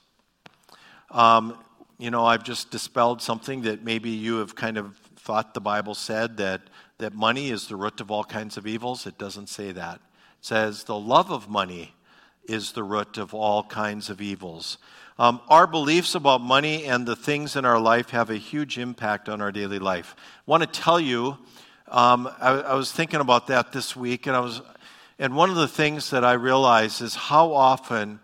Um, 1.09 1.57
you 1.97 2.11
know, 2.11 2.25
I've 2.25 2.43
just 2.43 2.69
dispelled 2.69 3.21
something 3.21 3.61
that 3.61 3.83
maybe 3.83 4.09
you 4.09 4.37
have 4.37 4.55
kind 4.55 4.77
of 4.77 4.99
thought 5.25 5.55
the 5.55 5.61
Bible 5.61 5.95
said 5.95 6.37
that, 6.37 6.61
that 6.99 7.15
money 7.15 7.49
is 7.49 7.67
the 7.67 7.75
root 7.75 7.99
of 7.99 8.11
all 8.11 8.23
kinds 8.23 8.57
of 8.57 8.67
evils. 8.67 9.07
It 9.07 9.17
doesn't 9.17 9.49
say 9.49 9.71
that. 9.71 9.95
It 9.95 10.01
says 10.41 10.83
the 10.83 10.99
love 10.99 11.31
of 11.31 11.49
money 11.49 11.95
is 12.47 12.73
the 12.73 12.83
root 12.83 13.17
of 13.17 13.33
all 13.33 13.63
kinds 13.63 14.11
of 14.11 14.21
evils. 14.21 14.77
Um, 15.17 15.41
our 15.47 15.65
beliefs 15.65 16.13
about 16.13 16.41
money 16.41 16.85
and 16.85 17.07
the 17.07 17.15
things 17.15 17.55
in 17.55 17.65
our 17.65 17.79
life 17.79 18.11
have 18.11 18.29
a 18.29 18.35
huge 18.35 18.77
impact 18.77 19.27
on 19.27 19.41
our 19.41 19.51
daily 19.51 19.79
life. 19.79 20.15
I 20.17 20.41
want 20.45 20.61
to 20.61 20.69
tell 20.69 20.99
you, 20.99 21.39
um, 21.87 22.29
I, 22.39 22.51
I, 22.51 22.73
was 22.75 22.91
thinking 22.91 23.19
about 23.19 23.47
that 23.47 23.71
this 23.71 23.95
week, 23.95 24.27
and 24.27 24.35
I 24.35 24.41
was, 24.41 24.61
and 25.17 25.35
one 25.35 25.49
of 25.49 25.55
the 25.55 25.67
things 25.67 26.11
that 26.11 26.23
I 26.23 26.33
realize 26.33 27.01
is 27.01 27.15
how 27.15 27.51
often 27.51 28.19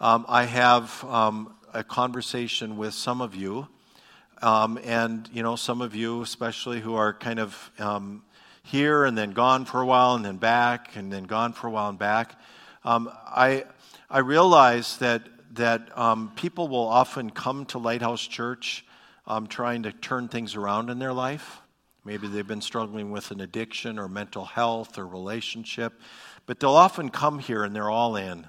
um, 0.00 0.26
I 0.28 0.44
have 0.44 1.02
um, 1.04 1.54
a 1.72 1.82
conversation 1.82 2.76
with 2.76 2.92
some 2.92 3.22
of 3.22 3.34
you, 3.34 3.68
um, 4.42 4.78
and 4.84 5.28
you 5.32 5.42
know, 5.42 5.56
some 5.56 5.80
of 5.80 5.94
you, 5.94 6.22
especially 6.22 6.80
who 6.80 6.94
are 6.94 7.12
kind 7.12 7.38
of 7.38 7.70
um, 7.78 8.22
here 8.62 9.04
and 9.04 9.16
then 9.16 9.32
gone 9.32 9.64
for 9.64 9.80
a 9.80 9.86
while, 9.86 10.14
and 10.14 10.24
then 10.24 10.36
back, 10.36 10.96
and 10.96 11.12
then 11.12 11.24
gone 11.24 11.52
for 11.52 11.66
a 11.66 11.70
while 11.70 11.88
and 11.88 11.98
back. 11.98 12.38
I 12.84 13.64
I 14.10 14.18
realize 14.18 14.98
that 14.98 15.22
that 15.54 15.96
um, 15.96 16.32
people 16.34 16.68
will 16.68 16.86
often 16.86 17.30
come 17.30 17.66
to 17.66 17.78
Lighthouse 17.78 18.26
Church 18.26 18.84
um, 19.26 19.46
trying 19.46 19.84
to 19.84 19.92
turn 19.92 20.28
things 20.28 20.56
around 20.56 20.90
in 20.90 20.98
their 20.98 21.12
life. 21.12 21.60
Maybe 22.04 22.26
they've 22.26 22.46
been 22.46 22.60
struggling 22.60 23.10
with 23.10 23.30
an 23.30 23.40
addiction 23.40 23.98
or 23.98 24.08
mental 24.08 24.44
health 24.44 24.98
or 24.98 25.06
relationship, 25.06 25.92
but 26.46 26.58
they'll 26.58 26.70
often 26.70 27.10
come 27.10 27.38
here 27.38 27.62
and 27.64 27.76
they're 27.76 27.90
all 27.90 28.16
in. 28.16 28.48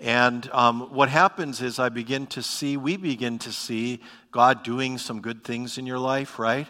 And 0.00 0.48
um, 0.52 0.94
what 0.94 1.10
happens 1.10 1.60
is 1.60 1.78
I 1.78 1.90
begin 1.90 2.26
to 2.28 2.42
see, 2.42 2.78
we 2.78 2.96
begin 2.96 3.38
to 3.40 3.52
see 3.52 4.00
God 4.30 4.62
doing 4.62 4.96
some 4.96 5.20
good 5.20 5.44
things 5.44 5.76
in 5.76 5.84
your 5.84 5.98
life, 5.98 6.38
right? 6.38 6.66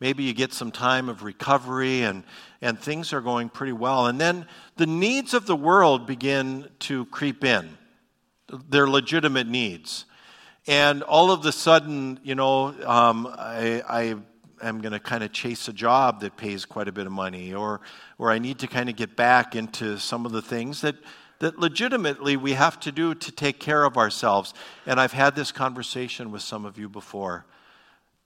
Maybe 0.00 0.22
you 0.24 0.32
get 0.32 0.54
some 0.54 0.70
time 0.70 1.10
of 1.10 1.22
recovery 1.22 2.04
and, 2.04 2.24
and 2.62 2.78
things 2.78 3.12
are 3.12 3.20
going 3.20 3.50
pretty 3.50 3.74
well. 3.74 4.06
And 4.06 4.18
then 4.18 4.46
the 4.76 4.86
needs 4.86 5.34
of 5.34 5.44
the 5.44 5.54
world 5.54 6.06
begin 6.06 6.70
to 6.80 7.04
creep 7.06 7.44
in 7.44 7.76
their 8.70 8.88
legitimate 8.88 9.46
needs. 9.46 10.06
And 10.66 11.02
all 11.02 11.30
of 11.30 11.44
a 11.44 11.52
sudden, 11.52 12.18
you 12.22 12.34
know, 12.34 12.74
um, 12.86 13.26
I, 13.30 13.82
I 13.86 14.14
am 14.66 14.80
going 14.80 14.92
to 14.92 15.00
kind 15.00 15.22
of 15.22 15.32
chase 15.32 15.68
a 15.68 15.72
job 15.74 16.20
that 16.20 16.38
pays 16.38 16.64
quite 16.64 16.88
a 16.88 16.92
bit 16.92 17.06
of 17.06 17.12
money, 17.12 17.52
or, 17.52 17.82
or 18.16 18.30
I 18.30 18.38
need 18.38 18.58
to 18.60 18.66
kind 18.66 18.88
of 18.88 18.96
get 18.96 19.16
back 19.16 19.54
into 19.54 19.98
some 19.98 20.24
of 20.24 20.32
the 20.32 20.42
things 20.42 20.80
that, 20.80 20.96
that 21.40 21.58
legitimately 21.58 22.36
we 22.36 22.52
have 22.52 22.78
to 22.80 22.92
do 22.92 23.14
to 23.14 23.32
take 23.32 23.58
care 23.58 23.84
of 23.84 23.96
ourselves. 23.96 24.54
And 24.86 25.00
I've 25.00 25.12
had 25.12 25.34
this 25.34 25.50
conversation 25.50 26.30
with 26.30 26.42
some 26.42 26.64
of 26.64 26.78
you 26.78 26.88
before. 26.88 27.44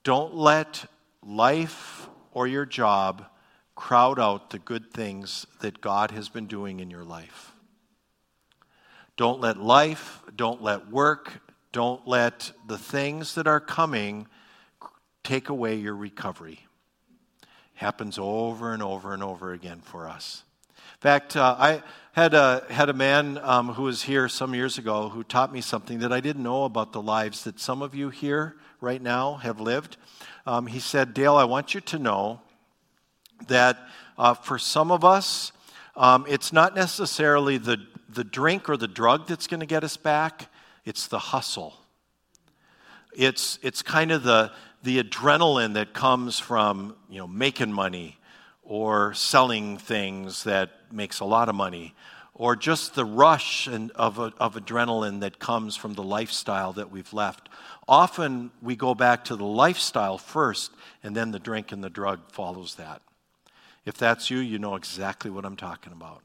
Don't 0.02 0.34
let 0.34 0.84
life 1.22 2.08
or 2.32 2.46
your 2.46 2.66
job 2.66 3.24
crowd 3.74 4.20
out 4.20 4.50
the 4.50 4.58
good 4.58 4.92
things 4.92 5.46
that 5.60 5.80
God 5.80 6.10
has 6.10 6.28
been 6.28 6.46
doing 6.46 6.80
in 6.80 6.90
your 6.90 7.04
life. 7.04 7.52
Don't 9.16 9.40
let 9.40 9.56
life, 9.56 10.20
don't 10.34 10.62
let 10.62 10.90
work, 10.90 11.40
don't 11.72 12.06
let 12.06 12.52
the 12.66 12.78
things 12.78 13.34
that 13.36 13.46
are 13.46 13.60
coming 13.60 14.26
take 15.22 15.48
away 15.48 15.76
your 15.76 15.94
recovery. 15.94 16.66
Happens 17.74 18.18
over 18.18 18.72
and 18.72 18.82
over 18.82 19.12
and 19.12 19.22
over 19.22 19.52
again 19.52 19.80
for 19.80 20.08
us. 20.08 20.44
In 20.70 21.00
fact, 21.00 21.36
uh, 21.36 21.56
I 21.58 21.82
had 22.14 22.32
a, 22.32 22.64
had 22.70 22.88
a 22.88 22.92
man 22.92 23.40
um, 23.42 23.70
who 23.70 23.82
was 23.82 24.02
here 24.02 24.28
some 24.28 24.54
years 24.54 24.78
ago 24.78 25.08
who 25.08 25.24
taught 25.24 25.52
me 25.52 25.60
something 25.60 25.98
that 25.98 26.12
I 26.12 26.20
didn't 26.20 26.44
know 26.44 26.62
about 26.62 26.92
the 26.92 27.02
lives 27.02 27.42
that 27.42 27.58
some 27.58 27.82
of 27.82 27.92
you 27.92 28.08
here 28.08 28.54
right 28.80 29.02
now 29.02 29.34
have 29.34 29.60
lived. 29.60 29.96
Um, 30.46 30.68
he 30.68 30.78
said, 30.78 31.12
Dale, 31.12 31.34
I 31.34 31.42
want 31.42 31.74
you 31.74 31.80
to 31.80 31.98
know 31.98 32.40
that 33.48 33.78
uh, 34.16 34.34
for 34.34 34.60
some 34.60 34.92
of 34.92 35.04
us, 35.04 35.50
um, 35.96 36.24
it's 36.28 36.52
not 36.52 36.76
necessarily 36.76 37.58
the, 37.58 37.78
the 38.08 38.22
drink 38.22 38.68
or 38.68 38.76
the 38.76 38.86
drug 38.86 39.26
that's 39.26 39.48
going 39.48 39.58
to 39.58 39.66
get 39.66 39.82
us 39.82 39.96
back, 39.96 40.48
it's 40.84 41.08
the 41.08 41.18
hustle. 41.18 41.74
It's, 43.16 43.58
it's 43.60 43.82
kind 43.82 44.12
of 44.12 44.22
the, 44.22 44.52
the 44.84 45.02
adrenaline 45.02 45.74
that 45.74 45.94
comes 45.94 46.38
from 46.38 46.94
you 47.10 47.18
know, 47.18 47.26
making 47.26 47.72
money 47.72 48.18
or 48.62 49.14
selling 49.14 49.78
things 49.78 50.44
that 50.44 50.70
makes 50.94 51.20
a 51.20 51.24
lot 51.24 51.48
of 51.48 51.54
money 51.54 51.94
or 52.34 52.56
just 52.56 52.94
the 52.94 53.04
rush 53.04 53.66
and 53.68 53.92
of, 53.92 54.18
of 54.18 54.54
adrenaline 54.56 55.20
that 55.20 55.38
comes 55.38 55.76
from 55.76 55.94
the 55.94 56.02
lifestyle 56.02 56.72
that 56.72 56.90
we've 56.90 57.12
left. 57.12 57.48
Often 57.86 58.50
we 58.60 58.74
go 58.74 58.94
back 58.94 59.24
to 59.26 59.36
the 59.36 59.44
lifestyle 59.44 60.18
first, 60.18 60.72
and 61.02 61.14
then 61.14 61.30
the 61.30 61.38
drink 61.38 61.70
and 61.70 61.82
the 61.82 61.90
drug 61.90 62.32
follows 62.32 62.74
that. 62.74 63.02
If 63.84 63.96
that's 63.96 64.30
you, 64.30 64.38
you 64.38 64.58
know 64.58 64.74
exactly 64.74 65.30
what 65.30 65.44
I'm 65.44 65.56
talking 65.56 65.92
about. 65.92 66.22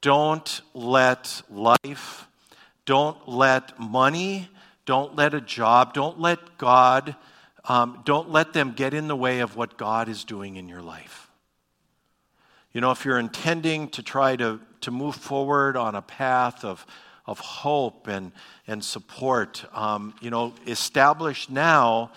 Don't 0.00 0.60
let 0.74 1.42
life, 1.50 2.28
don't 2.84 3.28
let 3.28 3.78
money, 3.78 4.48
don't 4.84 5.16
let 5.16 5.34
a 5.34 5.40
job, 5.40 5.94
don't 5.94 6.20
let 6.20 6.58
God, 6.58 7.16
um, 7.64 8.02
don't 8.04 8.30
let 8.30 8.52
them 8.52 8.72
get 8.72 8.94
in 8.94 9.08
the 9.08 9.16
way 9.16 9.40
of 9.40 9.56
what 9.56 9.76
God 9.76 10.08
is 10.08 10.24
doing 10.24 10.56
in 10.56 10.68
your 10.68 10.82
life. 10.82 11.21
You 12.72 12.80
know, 12.80 12.90
if 12.90 13.04
you're 13.04 13.18
intending 13.18 13.88
to 13.90 14.02
try 14.02 14.36
to, 14.36 14.60
to 14.80 14.90
move 14.90 15.14
forward 15.14 15.76
on 15.76 15.94
a 15.94 16.02
path 16.02 16.64
of, 16.64 16.86
of 17.26 17.38
hope 17.38 18.08
and, 18.08 18.32
and 18.66 18.82
support, 18.82 19.64
um, 19.74 20.14
you 20.20 20.30
know, 20.30 20.54
establish 20.66 21.50
now 21.50 22.12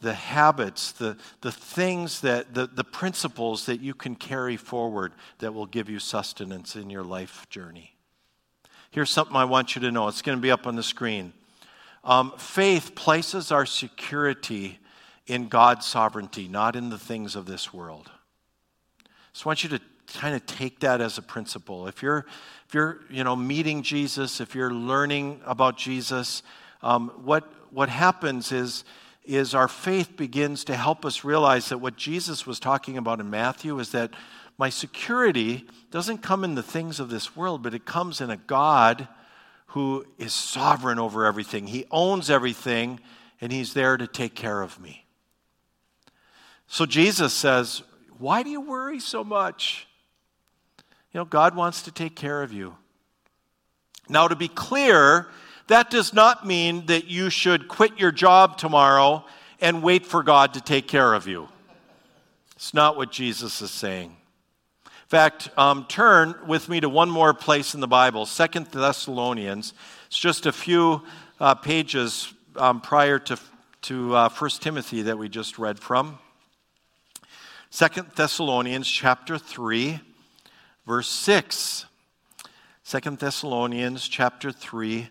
the 0.00 0.14
habits, 0.14 0.92
the, 0.92 1.16
the 1.40 1.50
things 1.50 2.20
that, 2.20 2.54
the, 2.54 2.66
the 2.66 2.84
principles 2.84 3.66
that 3.66 3.80
you 3.80 3.94
can 3.94 4.14
carry 4.14 4.56
forward 4.56 5.12
that 5.38 5.52
will 5.52 5.66
give 5.66 5.88
you 5.88 5.98
sustenance 5.98 6.76
in 6.76 6.90
your 6.90 7.02
life 7.02 7.46
journey. 7.50 7.96
Here's 8.90 9.10
something 9.10 9.36
I 9.36 9.44
want 9.44 9.74
you 9.74 9.82
to 9.82 9.90
know. 9.90 10.06
It's 10.08 10.22
going 10.22 10.38
to 10.38 10.42
be 10.42 10.50
up 10.50 10.66
on 10.66 10.76
the 10.76 10.82
screen. 10.82 11.32
Um, 12.04 12.32
faith 12.38 12.94
places 12.94 13.50
our 13.50 13.66
security 13.66 14.78
in 15.26 15.48
God's 15.48 15.86
sovereignty, 15.86 16.46
not 16.46 16.76
in 16.76 16.90
the 16.90 16.98
things 16.98 17.34
of 17.34 17.46
this 17.46 17.74
world. 17.74 18.10
So 19.32 19.44
I 19.44 19.48
want 19.48 19.64
you 19.64 19.70
to 19.70 19.80
kind 20.14 20.34
of 20.34 20.44
take 20.46 20.80
that 20.80 21.00
as 21.00 21.18
a 21.18 21.22
principle. 21.22 21.86
If 21.86 22.02
you're, 22.02 22.26
if 22.66 22.74
you're 22.74 23.00
you 23.10 23.24
know, 23.24 23.36
meeting 23.36 23.82
Jesus, 23.82 24.40
if 24.40 24.54
you're 24.54 24.72
learning 24.72 25.40
about 25.44 25.76
Jesus, 25.76 26.42
um, 26.82 27.10
what, 27.24 27.52
what 27.72 27.88
happens 27.88 28.52
is 28.52 28.84
is 29.26 29.54
our 29.54 29.68
faith 29.68 30.16
begins 30.16 30.64
to 30.64 30.76
help 30.76 31.04
us 31.04 31.24
realize 31.24 31.68
that 31.68 31.78
what 31.78 31.96
Jesus 31.96 32.46
was 32.46 32.60
talking 32.60 32.96
about 32.96 33.18
in 33.18 33.28
Matthew 33.28 33.78
is 33.80 33.90
that 33.90 34.12
my 34.56 34.70
security 34.70 35.64
doesn't 35.90 36.18
come 36.18 36.44
in 36.44 36.54
the 36.54 36.62
things 36.62 37.00
of 37.00 37.10
this 37.10 37.36
world, 37.36 37.62
but 37.62 37.74
it 37.74 37.84
comes 37.84 38.20
in 38.20 38.30
a 38.30 38.36
God 38.36 39.08
who 39.68 40.06
is 40.16 40.32
sovereign 40.32 40.98
over 40.98 41.26
everything. 41.26 41.66
He 41.66 41.84
owns 41.90 42.30
everything, 42.30 43.00
and 43.40 43.52
He's 43.52 43.74
there 43.74 43.96
to 43.96 44.06
take 44.06 44.34
care 44.34 44.62
of 44.62 44.80
me. 44.80 45.04
So 46.68 46.86
Jesus 46.86 47.34
says, 47.34 47.82
Why 48.18 48.42
do 48.42 48.50
you 48.50 48.60
worry 48.60 49.00
so 49.00 49.24
much? 49.24 49.88
You 51.16 51.20
know, 51.20 51.24
God 51.24 51.56
wants 51.56 51.80
to 51.84 51.90
take 51.90 52.14
care 52.14 52.42
of 52.42 52.52
you. 52.52 52.76
Now, 54.06 54.28
to 54.28 54.36
be 54.36 54.48
clear, 54.48 55.28
that 55.66 55.88
does 55.88 56.12
not 56.12 56.46
mean 56.46 56.84
that 56.88 57.06
you 57.06 57.30
should 57.30 57.68
quit 57.68 57.98
your 57.98 58.12
job 58.12 58.58
tomorrow 58.58 59.24
and 59.58 59.82
wait 59.82 60.04
for 60.04 60.22
God 60.22 60.52
to 60.52 60.60
take 60.60 60.86
care 60.86 61.14
of 61.14 61.26
you. 61.26 61.48
It's 62.56 62.74
not 62.74 62.98
what 62.98 63.12
Jesus 63.12 63.62
is 63.62 63.70
saying. 63.70 64.14
In 64.84 65.08
fact, 65.08 65.48
um, 65.56 65.86
turn 65.88 66.34
with 66.46 66.68
me 66.68 66.80
to 66.80 66.88
one 66.90 67.08
more 67.08 67.32
place 67.32 67.72
in 67.72 67.80
the 67.80 67.88
Bible, 67.88 68.26
Second 68.26 68.66
Thessalonians. 68.66 69.72
It's 70.08 70.18
just 70.18 70.44
a 70.44 70.52
few 70.52 71.00
uh, 71.40 71.54
pages 71.54 72.30
um, 72.56 72.82
prior 72.82 73.18
to, 73.20 73.38
to 73.80 74.14
uh, 74.14 74.28
1 74.28 74.50
Timothy 74.60 75.00
that 75.00 75.16
we 75.16 75.30
just 75.30 75.58
read 75.58 75.78
from. 75.78 76.18
Second 77.70 78.08
Thessalonians 78.16 78.86
chapter 78.86 79.38
3, 79.38 79.98
verse 80.86 81.08
6. 81.08 81.86
Second 82.82 83.18
Thessalonians 83.18 84.06
chapter 84.06 84.52
3, 84.52 85.08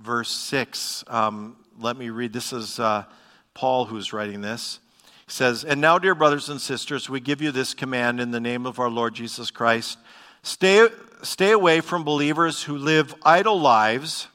verse 0.00 0.30
6. 0.30 1.04
Um, 1.08 1.56
let 1.80 1.96
me 1.96 2.10
read. 2.10 2.32
This 2.32 2.52
is 2.52 2.78
uh, 2.78 3.04
Paul 3.52 3.86
who's 3.86 4.12
writing 4.12 4.40
this. 4.40 4.78
He 5.26 5.32
says, 5.32 5.64
And 5.64 5.80
now, 5.80 5.98
dear 5.98 6.14
brothers 6.14 6.48
and 6.48 6.60
sisters, 6.60 7.10
we 7.10 7.18
give 7.18 7.42
you 7.42 7.50
this 7.50 7.74
command 7.74 8.20
in 8.20 8.30
the 8.30 8.40
name 8.40 8.64
of 8.64 8.78
our 8.78 8.88
Lord 8.88 9.14
Jesus 9.14 9.50
Christ. 9.50 9.98
Stay, 10.42 10.88
stay 11.22 11.50
away 11.50 11.80
from 11.80 12.04
believers 12.04 12.62
who 12.62 12.78
live 12.78 13.12
idle 13.24 13.60
lives 13.60 14.28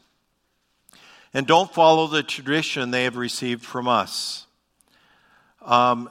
and 1.34 1.48
don't 1.48 1.74
follow 1.74 2.08
the 2.08 2.24
tradition 2.24 2.92
they 2.92 3.06
have 3.06 3.16
received 3.16 3.64
from 3.64 3.88
us. 3.88 4.46
Um, 5.62 6.10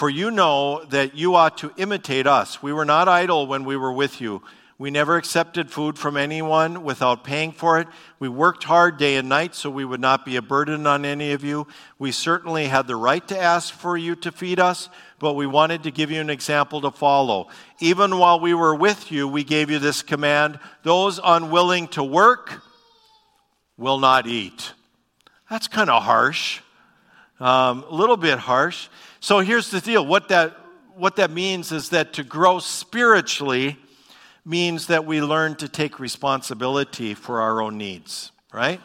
for 0.00 0.10
you 0.10 0.30
know 0.30 0.82
that 0.86 1.14
you 1.14 1.34
ought 1.34 1.58
to 1.58 1.70
imitate 1.76 2.26
us. 2.26 2.62
We 2.62 2.72
were 2.72 2.84
not 2.84 3.06
idle 3.06 3.46
when 3.46 3.64
we 3.64 3.76
were 3.76 3.92
with 3.92 4.20
you 4.20 4.42
we 4.80 4.90
never 4.90 5.18
accepted 5.18 5.70
food 5.70 5.98
from 5.98 6.16
anyone 6.16 6.84
without 6.84 7.22
paying 7.22 7.52
for 7.52 7.80
it. 7.80 7.88
We 8.18 8.30
worked 8.30 8.64
hard 8.64 8.96
day 8.96 9.16
and 9.16 9.28
night 9.28 9.54
so 9.54 9.68
we 9.68 9.84
would 9.84 10.00
not 10.00 10.24
be 10.24 10.36
a 10.36 10.42
burden 10.42 10.86
on 10.86 11.04
any 11.04 11.32
of 11.32 11.44
you. 11.44 11.66
We 11.98 12.12
certainly 12.12 12.64
had 12.64 12.86
the 12.86 12.96
right 12.96 13.28
to 13.28 13.38
ask 13.38 13.74
for 13.74 13.94
you 13.94 14.16
to 14.16 14.32
feed 14.32 14.58
us, 14.58 14.88
but 15.18 15.34
we 15.34 15.46
wanted 15.46 15.82
to 15.82 15.90
give 15.90 16.10
you 16.10 16.18
an 16.18 16.30
example 16.30 16.80
to 16.80 16.90
follow. 16.90 17.48
Even 17.78 18.16
while 18.16 18.40
we 18.40 18.54
were 18.54 18.74
with 18.74 19.12
you, 19.12 19.28
we 19.28 19.44
gave 19.44 19.70
you 19.70 19.78
this 19.78 20.00
command 20.00 20.58
those 20.82 21.20
unwilling 21.22 21.88
to 21.88 22.02
work 22.02 22.62
will 23.76 23.98
not 23.98 24.26
eat. 24.26 24.72
That's 25.50 25.68
kind 25.68 25.90
of 25.90 26.02
harsh, 26.04 26.62
um, 27.38 27.84
a 27.86 27.94
little 27.94 28.16
bit 28.16 28.38
harsh. 28.38 28.88
So 29.20 29.40
here's 29.40 29.70
the 29.70 29.80
deal 29.80 30.04
what 30.04 30.28
that, 30.28 30.56
what 30.96 31.16
that 31.16 31.30
means 31.30 31.72
is 31.72 31.90
that 31.90 32.14
to 32.14 32.24
grow 32.24 32.58
spiritually, 32.58 33.78
means 34.44 34.86
that 34.86 35.04
we 35.04 35.20
learn 35.20 35.54
to 35.56 35.68
take 35.68 36.00
responsibility 36.00 37.12
for 37.12 37.40
our 37.40 37.60
own 37.60 37.76
needs, 37.76 38.32
right? 38.52 38.80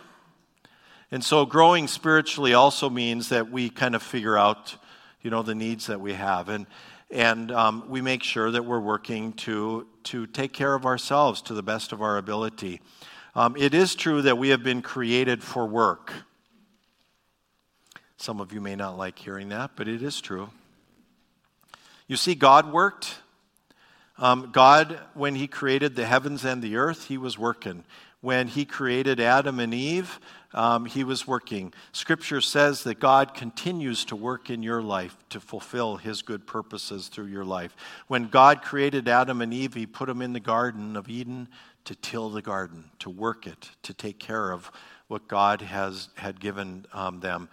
And 1.11 1.23
so 1.23 1.45
growing 1.45 1.87
spiritually 1.87 2.53
also 2.53 2.89
means 2.89 3.29
that 3.29 3.49
we 3.49 3.69
kind 3.69 3.95
of 3.95 4.03
figure 4.03 4.37
out, 4.37 4.75
you 5.21 5.29
know, 5.29 5.41
the 5.41 5.55
needs 5.55 5.87
that 5.87 6.01
we 6.01 6.13
have. 6.13 6.49
And, 6.49 6.67
and 7.09 7.51
um, 7.53 7.85
we 7.87 8.01
make 8.01 8.21
sure 8.21 8.51
that 8.51 8.65
we're 8.65 8.79
working 8.81 9.31
to, 9.33 9.87
to 10.03 10.27
take 10.27 10.51
care 10.51 10.75
of 10.75 10.85
ourselves 10.85 11.41
to 11.43 11.53
the 11.53 11.63
best 11.63 11.93
of 11.93 12.01
our 12.01 12.17
ability. 12.17 12.81
Um, 13.35 13.55
it 13.57 13.73
is 13.73 13.95
true 13.95 14.21
that 14.23 14.37
we 14.37 14.49
have 14.49 14.63
been 14.63 14.81
created 14.81 15.41
for 15.41 15.65
work. 15.65 16.11
Some 18.17 18.39
of 18.39 18.53
you 18.53 18.61
may 18.61 18.75
not 18.75 18.97
like 18.97 19.19
hearing 19.19 19.49
that, 19.49 19.71
but 19.75 19.87
it 19.87 20.01
is 20.01 20.21
true. 20.21 20.49
You 22.07 22.17
see, 22.17 22.35
God 22.35 22.71
worked 22.71 23.19
um, 24.17 24.51
God, 24.51 24.99
when 25.13 25.35
He 25.35 25.47
created 25.47 25.95
the 25.95 26.05
heavens 26.05 26.45
and 26.45 26.61
the 26.61 26.77
earth, 26.77 27.07
He 27.07 27.17
was 27.17 27.37
working. 27.37 27.83
When 28.21 28.47
He 28.47 28.65
created 28.65 29.19
Adam 29.19 29.59
and 29.59 29.73
Eve, 29.73 30.19
um, 30.53 30.85
He 30.85 31.03
was 31.03 31.27
working. 31.27 31.73
Scripture 31.91 32.39
says 32.39 32.83
that 32.83 32.99
God 32.99 33.33
continues 33.33 34.05
to 34.05 34.15
work 34.15 34.49
in 34.49 34.63
your 34.63 34.81
life 34.81 35.17
to 35.29 35.39
fulfill 35.41 35.97
His 35.97 36.21
good 36.21 36.47
purposes 36.47 37.09
through 37.09 37.27
your 37.27 37.43
life. 37.43 37.75
When 38.07 38.27
God 38.27 38.61
created 38.61 39.09
Adam 39.09 39.41
and 39.41 39.53
Eve, 39.53 39.73
He 39.73 39.85
put 39.85 40.07
them 40.07 40.21
in 40.21 40.31
the 40.31 40.39
Garden 40.39 40.95
of 40.95 41.09
Eden 41.09 41.49
to 41.83 41.95
till 41.95 42.29
the 42.29 42.41
garden, 42.41 42.85
to 42.99 43.09
work 43.09 43.45
it, 43.45 43.69
to 43.83 43.93
take 43.93 44.17
care 44.17 44.51
of 44.51 44.71
what 45.07 45.27
God 45.27 45.61
has 45.61 46.09
had 46.15 46.39
given 46.39 46.85
um, 46.91 47.19
them. 47.19 47.47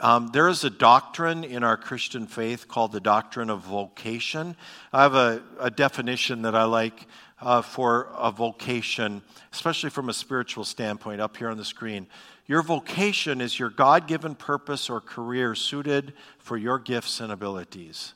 Um, 0.00 0.28
there 0.32 0.48
is 0.48 0.64
a 0.64 0.70
doctrine 0.70 1.42
in 1.42 1.64
our 1.64 1.76
Christian 1.76 2.26
faith 2.26 2.68
called 2.68 2.92
the 2.92 3.00
doctrine 3.00 3.48
of 3.48 3.60
vocation. 3.60 4.56
I 4.92 5.02
have 5.02 5.14
a, 5.14 5.42
a 5.58 5.70
definition 5.70 6.42
that 6.42 6.54
I 6.54 6.64
like 6.64 7.06
uh, 7.40 7.62
for 7.62 8.08
a 8.14 8.30
vocation, 8.30 9.22
especially 9.52 9.90
from 9.90 10.08
a 10.08 10.12
spiritual 10.12 10.64
standpoint, 10.64 11.20
up 11.20 11.36
here 11.36 11.48
on 11.48 11.56
the 11.56 11.64
screen. 11.64 12.06
Your 12.46 12.62
vocation 12.62 13.40
is 13.40 13.58
your 13.58 13.70
God 13.70 14.06
given 14.06 14.34
purpose 14.34 14.90
or 14.90 15.00
career 15.00 15.54
suited 15.54 16.14
for 16.38 16.56
your 16.56 16.78
gifts 16.78 17.20
and 17.20 17.32
abilities. 17.32 18.14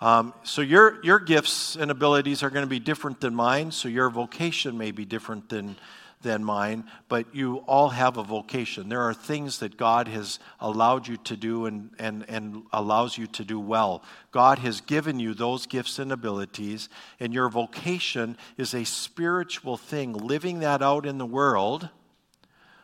Um, 0.00 0.32
so 0.44 0.62
your, 0.62 1.04
your 1.04 1.18
gifts 1.18 1.76
and 1.76 1.90
abilities 1.90 2.42
are 2.42 2.50
going 2.50 2.64
to 2.64 2.70
be 2.70 2.80
different 2.80 3.20
than 3.20 3.34
mine, 3.34 3.70
so 3.70 3.88
your 3.88 4.10
vocation 4.10 4.78
may 4.78 4.92
be 4.92 5.04
different 5.04 5.48
than, 5.48 5.76
than 6.22 6.44
mine, 6.44 6.84
but 7.08 7.34
you 7.34 7.58
all 7.66 7.88
have 7.90 8.16
a 8.16 8.22
vocation. 8.22 8.88
There 8.88 9.02
are 9.02 9.14
things 9.14 9.58
that 9.58 9.76
God 9.76 10.08
has 10.08 10.38
allowed 10.60 11.08
you 11.08 11.16
to 11.18 11.36
do 11.36 11.66
and, 11.66 11.90
and, 11.98 12.24
and 12.28 12.62
allows 12.72 13.16
you 13.16 13.26
to 13.28 13.44
do 13.44 13.58
well. 13.58 14.02
God 14.30 14.58
has 14.58 14.80
given 14.80 15.18
you 15.18 15.34
those 15.34 15.66
gifts 15.66 15.98
and 15.98 16.12
abilities, 16.12 16.88
and 17.18 17.32
your 17.32 17.48
vocation 17.48 18.36
is 18.56 18.74
a 18.74 18.84
spiritual 18.84 19.76
thing, 19.76 20.12
living 20.12 20.60
that 20.60 20.82
out 20.82 21.06
in 21.06 21.18
the 21.18 21.26
world. 21.26 21.88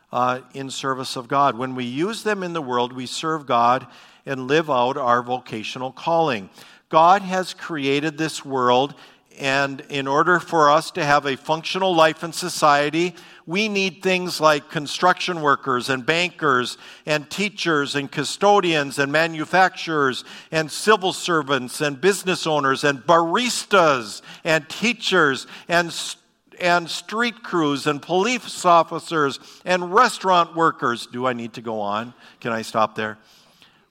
Uh, 0.09 0.39
in 0.53 0.69
service 0.69 1.17
of 1.17 1.27
God. 1.27 1.57
When 1.57 1.75
we 1.75 1.83
use 1.83 2.23
them 2.23 2.41
in 2.41 2.53
the 2.53 2.61
world, 2.61 2.93
we 2.93 3.05
serve 3.05 3.45
God 3.45 3.85
and 4.25 4.47
live 4.47 4.69
out 4.69 4.95
our 4.95 5.21
vocational 5.21 5.91
calling. 5.91 6.49
God 6.87 7.21
has 7.23 7.53
created 7.53 8.17
this 8.17 8.45
world 8.45 8.95
and 9.37 9.81
in 9.89 10.07
order 10.07 10.39
for 10.39 10.69
us 10.69 10.91
to 10.91 11.05
have 11.05 11.25
a 11.25 11.37
functional 11.37 11.95
life 11.95 12.23
in 12.23 12.33
society, 12.33 13.15
we 13.45 13.69
need 13.69 14.01
things 14.01 14.41
like 14.41 14.69
construction 14.69 15.41
workers 15.41 15.89
and 15.89 16.05
bankers 16.05 16.77
and 17.05 17.29
teachers 17.29 17.95
and 17.95 18.11
custodians 18.11 18.99
and 18.99 19.11
manufacturers 19.11 20.25
and 20.51 20.69
civil 20.69 21.13
servants 21.13 21.79
and 21.79 22.01
business 22.01 22.45
owners 22.45 22.83
and 22.83 22.99
baristas 22.99 24.21
and 24.43 24.67
teachers 24.69 25.47
and 25.67 25.93
and 26.59 26.89
street 26.89 27.43
crews 27.43 27.85
and 27.85 28.01
police 28.01 28.65
officers 28.65 29.39
and 29.63 29.93
restaurant 29.93 30.55
workers. 30.55 31.05
Do 31.05 31.27
I 31.27 31.33
need 31.33 31.53
to 31.53 31.61
go 31.61 31.79
on? 31.79 32.15
Can 32.39 32.51
I 32.51 32.63
stop 32.63 32.95
there? 32.95 33.19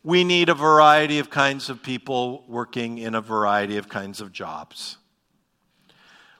We 0.02 0.24
need 0.24 0.48
a 0.48 0.54
variety 0.54 1.20
of 1.20 1.30
kinds 1.30 1.70
of 1.70 1.82
people 1.82 2.44
working 2.48 2.98
in 2.98 3.14
a 3.14 3.20
variety 3.20 3.76
of 3.76 3.88
kinds 3.88 4.20
of 4.20 4.32
jobs. 4.32 4.98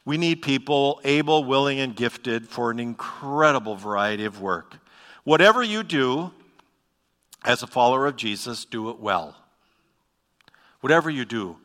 We 0.07 0.17
need 0.17 0.41
people 0.41 1.01
able, 1.05 1.45
willing, 1.45 1.81
and 1.81 1.95
gifted 1.95 2.49
for 2.49 2.71
an 2.71 2.79
incredible 2.79 3.75
variety 3.75 4.25
of 4.25 4.41
work. 4.41 4.79
Whatever 5.25 5.63
you 5.63 5.83
do 5.83 6.31
as 7.45 7.63
a 7.63 7.67
follower 7.67 8.07
of 8.07 8.17
Jesus, 8.17 8.65
do 8.65 8.89
it 8.89 9.01
well. 9.01 9.37
Whatever 10.81 11.11
you 11.11 11.25
do 11.25 11.57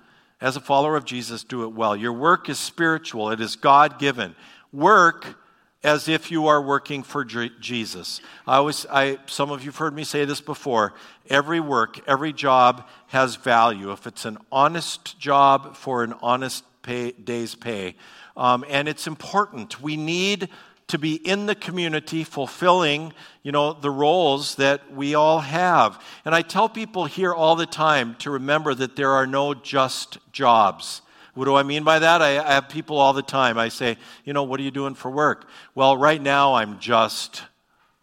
as 0.41 0.55
a 0.57 0.59
follower 0.59 0.95
of 0.95 1.05
Jesus, 1.05 1.43
do 1.43 1.63
it 1.63 1.73
well. 1.73 1.95
Your 1.95 2.13
work 2.13 2.49
is 2.49 2.57
spiritual, 2.57 3.29
it 3.29 3.39
is 3.39 3.55
God 3.55 3.99
given. 3.99 4.35
Work 4.73 5.37
as 5.83 6.07
if 6.07 6.31
you 6.31 6.47
are 6.47 6.61
working 6.61 7.03
for 7.03 7.23
Jesus. 7.23 8.21
I 8.47 8.57
always, 8.57 8.85
I, 8.87 9.19
some 9.27 9.51
of 9.51 9.63
you've 9.63 9.77
heard 9.77 9.95
me 9.95 10.03
say 10.03 10.25
this 10.25 10.41
before. 10.41 10.93
Every 11.29 11.59
work, 11.59 11.99
every 12.07 12.33
job 12.33 12.87
has 13.07 13.35
value. 13.35 13.91
If 13.91 14.05
it's 14.07 14.25
an 14.25 14.37
honest 14.51 15.19
job 15.19 15.75
for 15.75 16.03
an 16.03 16.13
honest 16.21 16.63
pay, 16.81 17.11
day's 17.11 17.55
pay, 17.55 17.95
um, 18.37 18.65
and 18.69 18.87
it's 18.87 19.07
important. 19.07 19.81
We 19.81 19.97
need 19.97 20.49
to 20.87 20.97
be 20.97 21.15
in 21.15 21.45
the 21.45 21.55
community 21.55 22.23
fulfilling 22.25 23.13
you 23.43 23.51
know 23.51 23.71
the 23.71 23.89
roles 23.89 24.55
that 24.55 24.93
we 24.93 25.15
all 25.15 25.39
have. 25.39 26.03
And 26.25 26.35
i 26.35 26.41
tell 26.41 26.67
people 26.67 27.05
here 27.05 27.33
all 27.33 27.55
the 27.55 27.65
time 27.65 28.15
to 28.19 28.31
remember 28.31 28.73
that 28.73 28.97
there 28.97 29.11
are 29.11 29.25
no 29.25 29.53
just 29.53 30.17
jobs. 30.33 31.01
What 31.33 31.45
do 31.45 31.55
i 31.55 31.63
mean 31.63 31.85
by 31.85 31.99
that? 31.99 32.21
I, 32.21 32.39
I 32.39 32.53
have 32.55 32.67
people 32.67 32.97
all 32.97 33.13
the 33.13 33.21
time. 33.21 33.57
I 33.57 33.69
say 33.69 33.97
you 34.25 34.33
know 34.33 34.43
what 34.43 34.59
are 34.59 34.63
you 34.63 34.71
doing 34.71 34.95
for 34.95 35.09
work? 35.09 35.47
Well 35.75 35.95
right 35.95 36.21
now 36.21 36.55
i'm 36.55 36.77
just 36.79 37.43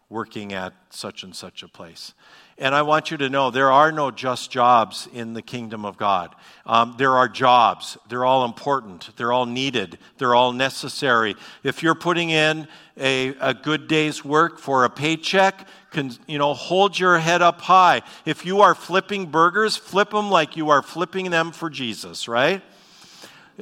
working 0.09 0.53
at 0.53 0.73
such 0.89 1.21
and 1.23 1.35
such 1.35 1.61
a 1.61 1.67
place 1.67 2.15
and 2.59 2.75
I 2.75 2.81
want 2.81 3.09
you 3.09 3.15
to 3.17 3.29
know 3.29 3.51
there 3.51 3.71
are 3.71 3.89
no 3.89 4.11
just 4.11 4.51
jobs 4.51 5.07
in 5.13 5.33
the 5.33 5.41
kingdom 5.41 5.85
of 5.85 5.95
God. 5.95 6.35
Um, 6.65 6.95
there 6.97 7.13
are 7.13 7.29
jobs. 7.29 7.97
They're 8.09 8.25
all 8.25 8.43
important. 8.43 9.11
They're 9.15 9.31
all 9.31 9.45
needed. 9.45 9.97
They're 10.17 10.35
all 10.35 10.51
necessary. 10.51 11.35
If 11.63 11.81
you're 11.81 11.95
putting 11.95 12.31
in 12.31 12.67
a, 12.97 13.29
a 13.39 13.53
good 13.53 13.87
day's 13.87 14.25
work 14.25 14.59
for 14.59 14.83
a 14.83 14.89
paycheck, 14.89 15.67
can, 15.91 16.11
you 16.27 16.37
know, 16.37 16.53
hold 16.53 16.99
your 16.99 17.17
head 17.17 17.41
up 17.41 17.61
high. 17.61 18.01
If 18.25 18.45
you 18.45 18.59
are 18.59 18.75
flipping 18.75 19.27
burgers, 19.27 19.77
flip 19.77 20.11
them 20.11 20.29
like 20.29 20.57
you 20.57 20.69
are 20.69 20.81
flipping 20.81 21.31
them 21.31 21.53
for 21.53 21.69
Jesus, 21.69 22.27
right? 22.27 22.61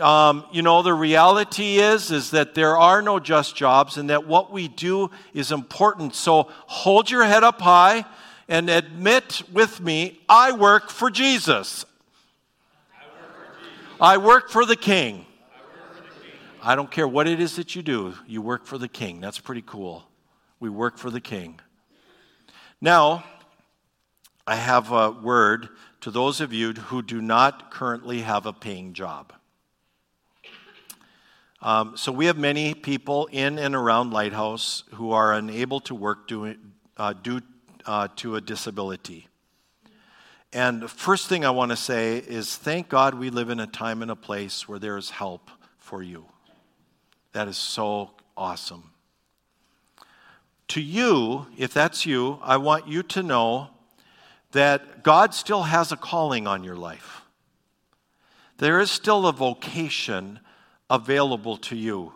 Um, 0.02 0.46
you 0.52 0.62
know 0.62 0.84
the 0.84 0.94
reality 0.94 1.78
is 1.78 2.12
is 2.12 2.30
that 2.30 2.54
there 2.54 2.78
are 2.78 3.02
no 3.02 3.20
just 3.20 3.56
jobs 3.56 3.98
and 3.98 4.12
that 4.12 4.28
what 4.28 4.52
we 4.52 4.68
do 4.68 5.10
is 5.34 5.52
important 5.52 6.14
so 6.14 6.52
hold 6.68 7.10
your 7.10 7.24
head 7.24 7.44
up 7.44 7.60
high 7.60 8.06
and 8.48 8.70
admit 8.70 9.42
with 9.52 9.82
me, 9.82 10.20
I 10.30 10.52
work 10.52 10.90
for 10.90 11.10
Jesus. 11.10 11.86
I 14.00 14.18
work 14.18 14.50
for 14.50 14.66
the 14.66 14.76
King. 14.76 15.26
I 16.62 16.76
don't 16.76 16.92
care 16.92 17.08
what 17.08 17.28
it 17.28 17.40
is 17.40 17.56
that 17.56 17.76
you 17.76 17.82
do, 17.82 18.14
you 18.28 18.42
work 18.42 18.66
for 18.66 18.78
the 18.78 18.88
King. 18.88 19.22
That's 19.22 19.40
pretty 19.40 19.64
cool. 19.66 20.08
We 20.60 20.70
work 20.70 20.98
for 20.98 21.10
the 21.10 21.22
King. 21.22 21.60
Now, 22.82 23.24
I 24.46 24.56
have 24.56 24.92
a 24.92 25.12
word 25.12 25.70
to 26.02 26.12
those 26.12 26.42
of 26.42 26.54
you 26.54 26.74
who 26.74 27.02
do 27.02 27.22
not 27.22 27.72
currently 27.72 28.22
have 28.22 28.46
a 28.46 28.54
paying 28.54 28.94
job. 28.94 29.34
Um, 31.62 31.98
so, 31.98 32.12
we 32.12 32.28
have 32.28 32.38
many 32.38 32.76
people 32.76 33.28
in 33.32 33.58
and 33.58 33.74
around 33.74 34.12
Lighthouse 34.12 34.84
who 34.94 35.12
are 35.12 35.34
unable 35.34 35.80
to 35.82 35.96
work 35.96 36.28
doing, 36.28 36.58
uh, 36.98 37.14
due 37.14 37.42
uh, 37.88 38.10
to 38.18 38.36
a 38.36 38.42
disability. 38.42 39.28
And 40.54 40.82
the 40.82 40.88
first 40.88 41.28
thing 41.28 41.44
I 41.44 41.50
want 41.50 41.72
to 41.72 41.78
say 41.78 42.18
is 42.18 42.56
thank 42.56 42.90
God 42.90 43.16
we 43.16 43.30
live 43.30 43.50
in 43.50 43.60
a 43.60 43.68
time 43.68 44.02
and 44.02 44.12
a 44.12 44.16
place 44.16 44.68
where 44.68 44.80
there 44.80 44.98
is 44.98 45.10
help 45.10 45.50
for 45.78 46.04
you. 46.04 46.26
That 47.34 47.48
is 47.48 47.58
so 47.58 48.12
awesome. 48.36 48.92
To 50.70 50.82
you, 50.82 51.48
if 51.58 51.74
that's 51.74 52.06
you, 52.06 52.40
I 52.44 52.58
want 52.58 52.88
you 52.88 53.04
to 53.04 53.24
know 53.24 53.70
that 54.52 55.04
God 55.04 55.34
still 55.34 55.64
has 55.64 55.92
a 55.92 55.98
calling 55.98 56.48
on 56.48 56.64
your 56.64 56.76
life. 56.76 57.22
There 58.58 58.80
is 58.80 58.90
still 58.90 59.28
a 59.28 59.34
vocation 59.34 60.40
available 60.90 61.58
to 61.58 61.76
you. 61.76 62.14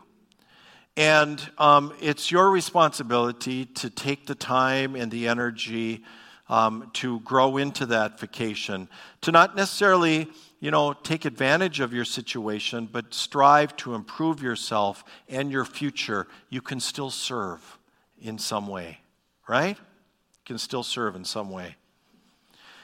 And 0.98 1.42
um, 1.58 1.94
it's 2.02 2.32
your 2.32 2.50
responsibility 2.50 3.66
to 3.66 3.90
take 3.90 4.26
the 4.26 4.36
time 4.36 4.96
and 4.96 5.10
the 5.10 5.28
energy 5.28 6.04
um, 6.50 6.92
to 6.94 7.22
grow 7.22 7.56
into 7.56 7.86
that 7.88 8.20
vocation, 8.20 8.90
to 9.22 9.32
not 9.32 9.56
necessarily, 9.56 10.28
you 10.60 10.70
know, 10.70 10.92
take 10.92 11.24
advantage 11.24 11.80
of 11.80 11.94
your 11.94 12.04
situation, 12.04 12.90
but 12.92 13.14
strive 13.14 13.76
to 13.78 13.96
improve 13.96 14.44
yourself 14.44 15.06
and 15.30 15.50
your 15.50 15.64
future. 15.64 16.28
You 16.50 16.62
can 16.62 16.82
still 16.82 17.10
serve 17.10 17.78
in 18.22 18.38
some 18.38 18.68
way, 18.68 19.00
right? 19.48 19.78
You 19.78 20.46
can 20.46 20.58
still 20.58 20.84
serve 20.84 21.16
in 21.16 21.24
some 21.24 21.52
way. 21.52 21.78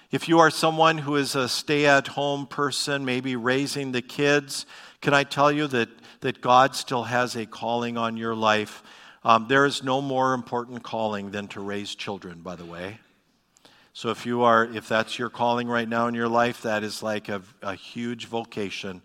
If 0.10 0.30
you 0.30 0.40
are 0.40 0.50
someone 0.50 1.00
who 1.00 1.18
is 1.18 1.36
a 1.36 1.50
stay 1.50 1.86
at 1.86 2.08
home 2.08 2.48
person, 2.48 3.04
maybe 3.04 3.36
raising 3.36 3.92
the 3.92 4.02
kids, 4.02 4.66
can 5.02 5.14
I 5.14 5.24
tell 5.24 5.52
you 5.52 5.68
that 5.68 5.90
that 6.22 6.42
God 6.42 6.76
still 6.76 7.04
has 7.04 7.36
a 7.36 7.46
calling 7.46 7.98
on 7.98 8.18
your 8.18 8.36
life. 8.36 8.84
Um, 9.24 9.48
there 9.48 9.66
is 9.66 9.84
no 9.84 10.02
more 10.02 10.34
important 10.34 10.84
calling 10.84 11.32
than 11.32 11.48
to 11.50 11.62
raise 11.62 11.96
children, 11.96 12.40
by 12.42 12.56
the 12.56 12.66
way. 12.66 13.00
So 13.94 14.10
if 14.10 14.26
you 14.26 14.44
are, 14.44 14.66
if 14.66 14.88
that's 14.88 15.18
your 15.18 15.30
calling 15.30 15.68
right 15.68 15.88
now 15.88 16.08
in 16.08 16.14
your 16.14 16.28
life, 16.28 16.62
that 16.62 16.84
is 16.84 17.02
like 17.02 17.30
a, 17.30 17.42
a 17.62 17.76
huge 17.76 18.28
vocation. 18.28 19.02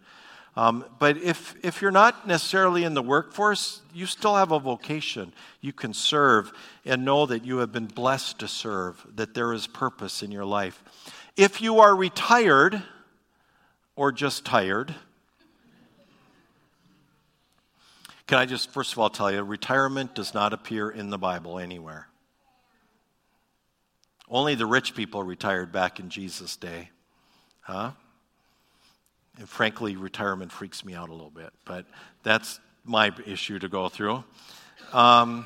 Um, 0.55 0.85
but 0.99 1.17
if, 1.17 1.55
if 1.63 1.81
you're 1.81 1.91
not 1.91 2.27
necessarily 2.27 2.85
in 2.85 2.93
the 2.93 3.03
workforce, 3.03 3.81
you 3.95 4.05
still 4.05 4.37
have 4.37 4.53
a 4.53 4.59
vocation. 4.59 5.33
You 5.63 5.73
can 5.73 5.95
serve 5.95 6.53
and 6.85 7.07
know 7.07 7.25
that 7.25 7.47
you 7.47 7.59
have 7.59 7.73
been 7.73 7.87
blessed 7.87 8.39
to 8.41 8.49
serve, 8.49 9.05
that 9.15 9.33
there 9.33 9.55
is 9.55 9.67
purpose 9.67 10.23
in 10.23 10.31
your 10.31 10.45
life. 10.45 10.85
If 11.39 11.63
you 11.63 11.81
are 11.81 11.97
retired 11.97 12.83
or 13.97 14.13
just 14.13 14.45
tired, 14.45 14.95
Can 18.33 18.39
I 18.39 18.47
just, 18.47 18.71
first 18.71 18.93
of 18.93 18.99
all, 18.99 19.11
tell 19.11 19.31
you, 19.31 19.43
retirement 19.43 20.15
does 20.15 20.33
not 20.33 20.55
appear 20.55 20.89
in 20.89 21.11
the 21.11 21.19
Bible 21.19 21.59
anywhere. 21.59 22.09
Only 24.27 24.55
the 24.55 24.65
rich 24.65 24.95
people 24.95 25.23
retired 25.23 25.71
back 25.71 26.01
in 26.01 26.09
Jesus' 26.09 26.57
day. 26.57 26.89
Huh? 27.61 27.91
And 29.37 29.47
frankly, 29.47 29.97
retirement 29.97 30.51
freaks 30.51 30.83
me 30.83 30.95
out 30.95 31.11
a 31.11 31.13
little 31.13 31.29
bit, 31.29 31.51
but 31.67 31.85
that's 32.23 32.59
my 32.87 33.13
issue 33.27 33.59
to 33.59 33.69
go 33.69 33.91
through. 33.91 34.25
Um, 34.95 35.45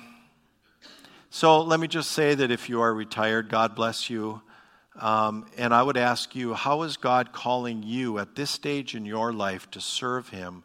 so 1.30 1.62
let 1.62 1.80
me 1.80 1.88
just 1.88 2.12
say 2.12 2.36
that 2.36 2.52
if 2.52 2.68
you 2.68 2.82
are 2.82 2.94
retired, 2.94 3.48
God 3.48 3.74
bless 3.74 4.08
you. 4.08 4.42
Um, 4.94 5.48
and 5.58 5.74
I 5.74 5.82
would 5.82 5.96
ask 5.96 6.36
you, 6.36 6.54
how 6.54 6.82
is 6.82 6.96
God 6.96 7.32
calling 7.32 7.82
you 7.82 8.20
at 8.20 8.36
this 8.36 8.52
stage 8.52 8.94
in 8.94 9.04
your 9.04 9.32
life 9.32 9.68
to 9.72 9.80
serve 9.80 10.28
Him 10.28 10.62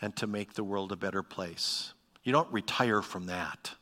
and 0.00 0.14
to 0.16 0.26
make 0.26 0.54
the 0.54 0.64
world 0.64 0.92
a 0.92 0.96
better 0.96 1.22
place. 1.22 1.92
You 2.22 2.32
don't 2.32 2.52
retire 2.52 3.02
from 3.02 3.26
that. 3.26 3.72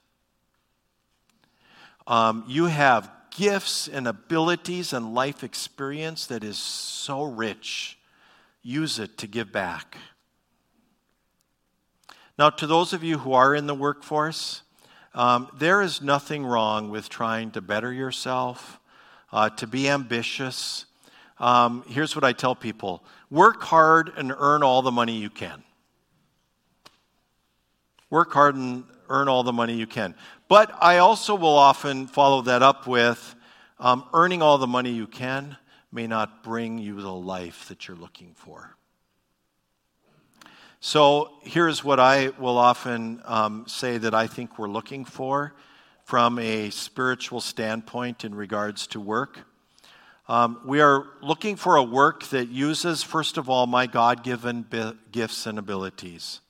Um, 2.07 2.45
you 2.49 2.67
have 2.67 3.11
gifts 3.31 3.89
and 3.89 4.07
abilities 4.07 4.93
and 4.93 5.15
life 5.15 5.43
experience 5.45 6.27
that 6.27 6.45
is 6.45 6.59
so 6.59 7.23
rich. 7.23 7.99
use 8.65 9.01
it 9.01 9.19
to 9.19 9.27
give 9.27 9.51
back. 9.51 9.97
Now, 12.39 12.49
to 12.51 12.67
those 12.67 12.93
of 12.93 13.03
you 13.03 13.19
who 13.19 13.33
are 13.33 13.57
in 13.57 13.67
the 13.67 13.75
workforce, 13.75 14.63
um, 15.15 15.49
there 15.59 15.83
is 15.83 16.01
nothing 16.01 16.47
wrong 16.47 16.89
with 16.89 17.09
trying 17.09 17.51
to 17.53 17.61
better 17.61 17.93
yourself, 17.93 18.79
uh, 19.33 19.51
to 19.51 19.67
be 19.67 19.89
ambitious. 19.89 20.87
Um, 21.39 21.85
here's 21.89 22.15
what 22.15 22.25
I 22.25 22.33
tell 22.33 22.55
people 22.55 23.03
work 23.31 23.63
hard 23.63 24.13
and 24.17 24.33
earn 24.37 24.63
all 24.63 24.83
the 24.83 24.93
money 24.93 25.17
you 25.17 25.29
can. 25.31 25.63
Work 28.13 28.35
hard 28.35 28.57
and 28.57 28.85
earn 29.09 29.27
all 29.27 29.43
the 29.43 29.55
money 29.55 29.73
you 29.73 29.87
can. 29.87 30.15
But 30.47 30.71
I 30.83 30.99
also 30.99 31.35
will 31.35 31.57
often 31.57 32.07
follow 32.07 32.43
that 32.43 32.63
up 32.63 32.87
with 32.87 33.35
um, 33.81 34.05
earning 34.13 34.43
all 34.43 34.59
the 34.59 34.67
money 34.67 34.91
you 34.91 35.07
can 35.07 35.57
may 35.91 36.07
not 36.07 36.45
bring 36.45 36.77
you 36.77 37.01
the 37.01 37.11
life 37.11 37.69
that 37.69 37.89
you're 37.89 37.97
looking 37.97 38.35
for. 38.35 38.77
So 40.79 41.31
here's 41.41 41.83
what 41.83 41.99
I 41.99 42.33
will 42.39 42.59
often 42.59 43.23
um, 43.25 43.65
say 43.67 43.97
that 43.97 44.13
I 44.13 44.27
think 44.27 44.59
we're 44.59 44.69
looking 44.69 45.07
for 45.07 45.55
from 46.05 46.39
a 46.39 46.69
spiritual 46.69 47.41
standpoint 47.41 48.27
in 48.27 48.35
regards 48.35 48.87
to 48.89 49.01
work. 49.01 49.39
Um, 50.29 50.61
we 50.67 50.83
are 50.83 51.07
looking 51.23 51.57
for 51.57 51.77
a 51.77 51.83
work 51.83 52.25
that 52.25 52.51
uses, 52.51 53.03
first 53.03 53.39
of 53.39 53.49
all, 53.49 53.67
my 53.67 53.87
God 53.87 54.23
given 54.23 54.67
bi- 54.69 54.93
gifts 55.11 55.47
and 55.47 55.59
abilities. 55.59 56.43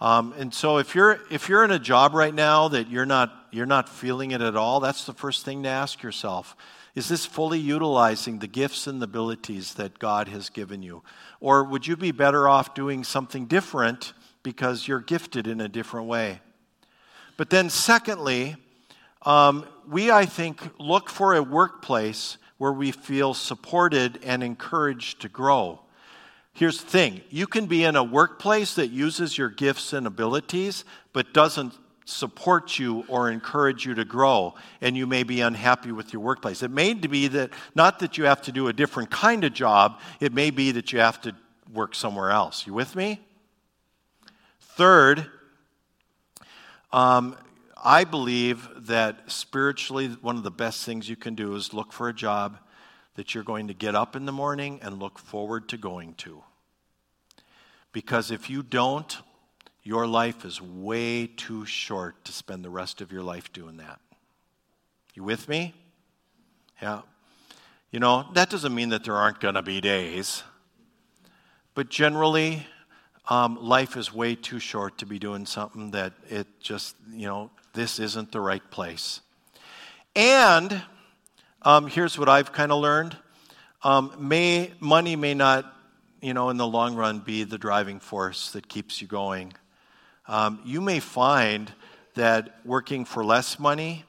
Um, 0.00 0.32
and 0.38 0.52
so 0.52 0.78
if 0.78 0.94
you're, 0.94 1.20
if 1.30 1.48
you're 1.48 1.64
in 1.64 1.70
a 1.70 1.78
job 1.78 2.14
right 2.14 2.34
now 2.34 2.68
that 2.68 2.88
you're 2.88 3.06
not, 3.06 3.32
you're 3.50 3.66
not 3.66 3.88
feeling 3.88 4.30
it 4.30 4.40
at 4.40 4.56
all, 4.56 4.80
that's 4.80 5.04
the 5.04 5.12
first 5.12 5.44
thing 5.44 5.62
to 5.64 5.68
ask 5.68 6.02
yourself. 6.02 6.56
Is 6.94 7.08
this 7.08 7.26
fully 7.26 7.58
utilizing 7.58 8.38
the 8.38 8.46
gifts 8.46 8.86
and 8.86 9.00
the 9.00 9.04
abilities 9.04 9.74
that 9.74 9.98
God 9.98 10.28
has 10.28 10.48
given 10.48 10.82
you? 10.82 11.02
Or 11.38 11.64
would 11.64 11.86
you 11.86 11.96
be 11.96 12.12
better 12.12 12.48
off 12.48 12.74
doing 12.74 13.04
something 13.04 13.46
different 13.46 14.12
because 14.42 14.88
you're 14.88 15.00
gifted 15.00 15.46
in 15.46 15.60
a 15.60 15.68
different 15.68 16.06
way? 16.06 16.40
But 17.36 17.50
then, 17.50 17.70
secondly, 17.70 18.56
um, 19.22 19.66
we, 19.88 20.10
I 20.10 20.26
think, 20.26 20.60
look 20.78 21.08
for 21.08 21.34
a 21.34 21.42
workplace 21.42 22.38
where 22.58 22.72
we 22.72 22.90
feel 22.90 23.34
supported 23.34 24.18
and 24.22 24.42
encouraged 24.42 25.20
to 25.22 25.28
grow. 25.28 25.80
Here's 26.52 26.82
the 26.82 26.88
thing 26.88 27.20
you 27.30 27.46
can 27.46 27.66
be 27.66 27.84
in 27.84 27.96
a 27.96 28.04
workplace 28.04 28.74
that 28.74 28.88
uses 28.88 29.38
your 29.38 29.48
gifts 29.48 29.92
and 29.92 30.06
abilities, 30.06 30.84
but 31.12 31.32
doesn't 31.32 31.74
support 32.04 32.78
you 32.78 33.04
or 33.08 33.30
encourage 33.30 33.86
you 33.86 33.94
to 33.94 34.04
grow, 34.04 34.54
and 34.80 34.96
you 34.96 35.06
may 35.06 35.22
be 35.22 35.40
unhappy 35.40 35.92
with 35.92 36.12
your 36.12 36.20
workplace. 36.22 36.62
It 36.62 36.70
may 36.70 36.94
be 36.94 37.28
that 37.28 37.50
not 37.74 38.00
that 38.00 38.18
you 38.18 38.24
have 38.24 38.42
to 38.42 38.52
do 38.52 38.68
a 38.68 38.72
different 38.72 39.10
kind 39.10 39.44
of 39.44 39.52
job, 39.52 40.00
it 40.18 40.32
may 40.32 40.50
be 40.50 40.72
that 40.72 40.92
you 40.92 40.98
have 40.98 41.20
to 41.22 41.34
work 41.72 41.94
somewhere 41.94 42.30
else. 42.30 42.66
You 42.66 42.74
with 42.74 42.96
me? 42.96 43.20
Third, 44.60 45.26
um, 46.92 47.36
I 47.82 48.04
believe 48.04 48.68
that 48.86 49.30
spiritually, 49.30 50.08
one 50.20 50.36
of 50.36 50.42
the 50.42 50.50
best 50.50 50.84
things 50.84 51.08
you 51.08 51.16
can 51.16 51.34
do 51.34 51.54
is 51.54 51.72
look 51.72 51.92
for 51.92 52.08
a 52.08 52.14
job 52.14 52.58
that 53.14 53.34
you're 53.34 53.44
going 53.44 53.68
to 53.68 53.74
get 53.74 53.94
up 53.94 54.16
in 54.16 54.26
the 54.26 54.32
morning 54.32 54.80
and 54.82 54.98
look 54.98 55.18
forward 55.18 55.68
to 55.68 55.76
going 55.76 56.14
to. 56.14 56.42
Because 57.92 58.30
if 58.30 58.48
you 58.48 58.62
don't, 58.62 59.18
your 59.82 60.06
life 60.06 60.44
is 60.44 60.60
way 60.60 61.26
too 61.26 61.66
short 61.66 62.24
to 62.24 62.32
spend 62.32 62.64
the 62.64 62.70
rest 62.70 63.00
of 63.00 63.10
your 63.10 63.22
life 63.22 63.52
doing 63.52 63.78
that. 63.78 63.98
You 65.14 65.24
with 65.24 65.48
me? 65.48 65.74
Yeah. 66.80 67.02
You 67.90 67.98
know, 67.98 68.26
that 68.34 68.50
doesn't 68.50 68.74
mean 68.74 68.90
that 68.90 69.04
there 69.04 69.16
aren't 69.16 69.40
going 69.40 69.54
to 69.54 69.62
be 69.62 69.80
days. 69.80 70.44
But 71.74 71.88
generally, 71.88 72.66
um, 73.28 73.56
life 73.60 73.96
is 73.96 74.12
way 74.12 74.34
too 74.34 74.60
short 74.60 74.98
to 74.98 75.06
be 75.06 75.18
doing 75.18 75.46
something 75.46 75.90
that 75.92 76.12
it 76.28 76.46
just, 76.60 76.94
you 77.12 77.26
know, 77.26 77.50
this 77.72 77.98
isn't 77.98 78.32
the 78.32 78.40
right 78.40 78.70
place. 78.70 79.20
And 80.14 80.82
um, 81.62 81.86
here's 81.86 82.18
what 82.18 82.28
I've 82.28 82.52
kind 82.52 82.72
of 82.72 82.80
learned 82.80 83.16
um, 83.82 84.14
may, 84.18 84.72
money 84.78 85.16
may 85.16 85.34
not, 85.34 85.72
you 86.20 86.34
know, 86.34 86.50
in 86.50 86.58
the 86.58 86.66
long 86.66 86.96
run 86.96 87.20
be 87.20 87.44
the 87.44 87.58
driving 87.58 87.98
force 87.98 88.50
that 88.52 88.68
keeps 88.68 89.00
you 89.00 89.08
going 89.08 89.54
um, 90.30 90.60
you 90.64 90.80
may 90.80 91.00
find 91.00 91.72
that 92.14 92.60
working 92.64 93.04
for 93.04 93.24
less 93.24 93.58
money 93.58 94.04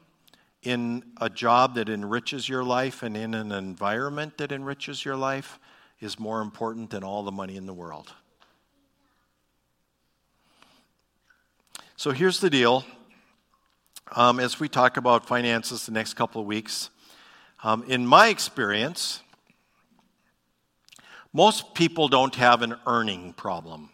in 0.61 1.03
a 1.19 1.31
job 1.31 1.73
that 1.73 1.89
enriches 1.89 2.47
your 2.47 2.63
life 2.63 3.01
and 3.01 3.17
in 3.17 3.33
an 3.33 3.51
environment 3.51 4.37
that 4.37 4.51
enriches 4.51 5.03
your 5.03 5.15
life 5.15 5.57
is 5.99 6.19
more 6.19 6.41
important 6.41 6.91
than 6.91 7.03
all 7.03 7.23
the 7.23 7.31
money 7.31 7.55
in 7.55 7.65
the 7.65 7.73
world. 7.73 8.13
So 11.95 12.11
here's 12.11 12.39
the 12.39 12.51
deal. 12.51 12.85
Um, 14.15 14.39
as 14.39 14.59
we 14.59 14.69
talk 14.69 14.97
about 14.97 15.25
finances 15.25 15.87
the 15.87 15.91
next 15.91 16.13
couple 16.13 16.39
of 16.39 16.45
weeks, 16.45 16.91
um, 17.63 17.83
in 17.87 18.05
my 18.05 18.27
experience, 18.27 19.21
most 21.33 21.73
people 21.73 22.07
don't 22.07 22.35
have 22.35 22.61
an 22.61 22.75
earning 22.85 23.33
problem. 23.33 23.89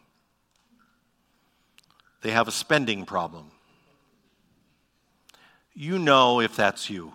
They 2.21 2.31
have 2.31 2.47
a 2.47 2.51
spending 2.51 3.05
problem. 3.05 3.51
You 5.73 5.99
know 5.99 6.39
if 6.39 6.55
that's 6.55 6.89
you. 6.89 7.13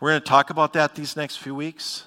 We're 0.00 0.10
going 0.10 0.22
to 0.22 0.26
talk 0.28 0.50
about 0.50 0.72
that 0.72 0.94
these 0.94 1.14
next 1.14 1.36
few 1.36 1.54
weeks. 1.54 2.04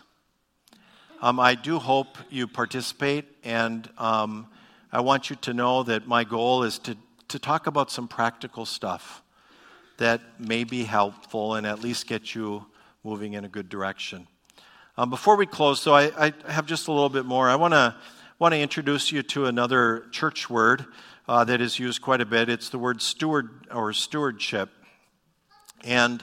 Um, 1.22 1.40
I 1.40 1.56
do 1.56 1.80
hope 1.80 2.18
you 2.30 2.48
participate, 2.48 3.26
and 3.44 3.90
um, 3.98 4.48
I 4.92 5.00
want 5.00 5.30
you 5.30 5.38
to 5.38 5.54
know 5.54 5.84
that 5.84 6.06
my 6.08 6.26
goal 6.26 6.64
is 6.64 6.80
to, 6.80 6.98
to 7.30 7.40
talk 7.40 7.68
about 7.68 7.90
some 7.90 8.08
practical 8.08 8.66
stuff 8.66 9.23
that 10.04 10.20
may 10.38 10.66
be 10.66 10.84
helpful 10.84 11.56
and 11.56 11.66
at 11.66 11.80
least 11.80 12.08
get 12.08 12.36
you 12.36 12.66
moving 13.06 13.36
in 13.36 13.46
a 13.46 13.48
good 13.48 13.70
direction. 13.70 14.28
Um, 14.98 15.10
before 15.10 15.38
we 15.38 15.46
close, 15.46 15.82
though, 15.82 15.96
I, 15.96 16.12
I 16.18 16.34
have 16.52 16.66
just 16.66 16.90
a 16.90 16.92
little 16.92 17.08
bit 17.08 17.26
more. 17.26 17.50
I 17.50 17.56
want 17.56 17.74
to 17.74 17.96
want 18.38 18.54
to 18.54 18.60
introduce 18.60 19.14
you 19.14 19.24
to 19.24 19.46
another 19.46 20.04
church 20.12 20.50
word 20.50 20.86
uh, 21.30 21.46
that 21.46 21.62
is 21.62 21.80
used 21.80 22.02
quite 22.02 22.20
a 22.20 22.26
bit. 22.26 22.50
It's 22.50 22.68
the 22.68 22.78
word 22.78 23.02
steward 23.02 23.66
or 23.74 23.94
stewardship. 23.94 24.70
And, 25.86 26.22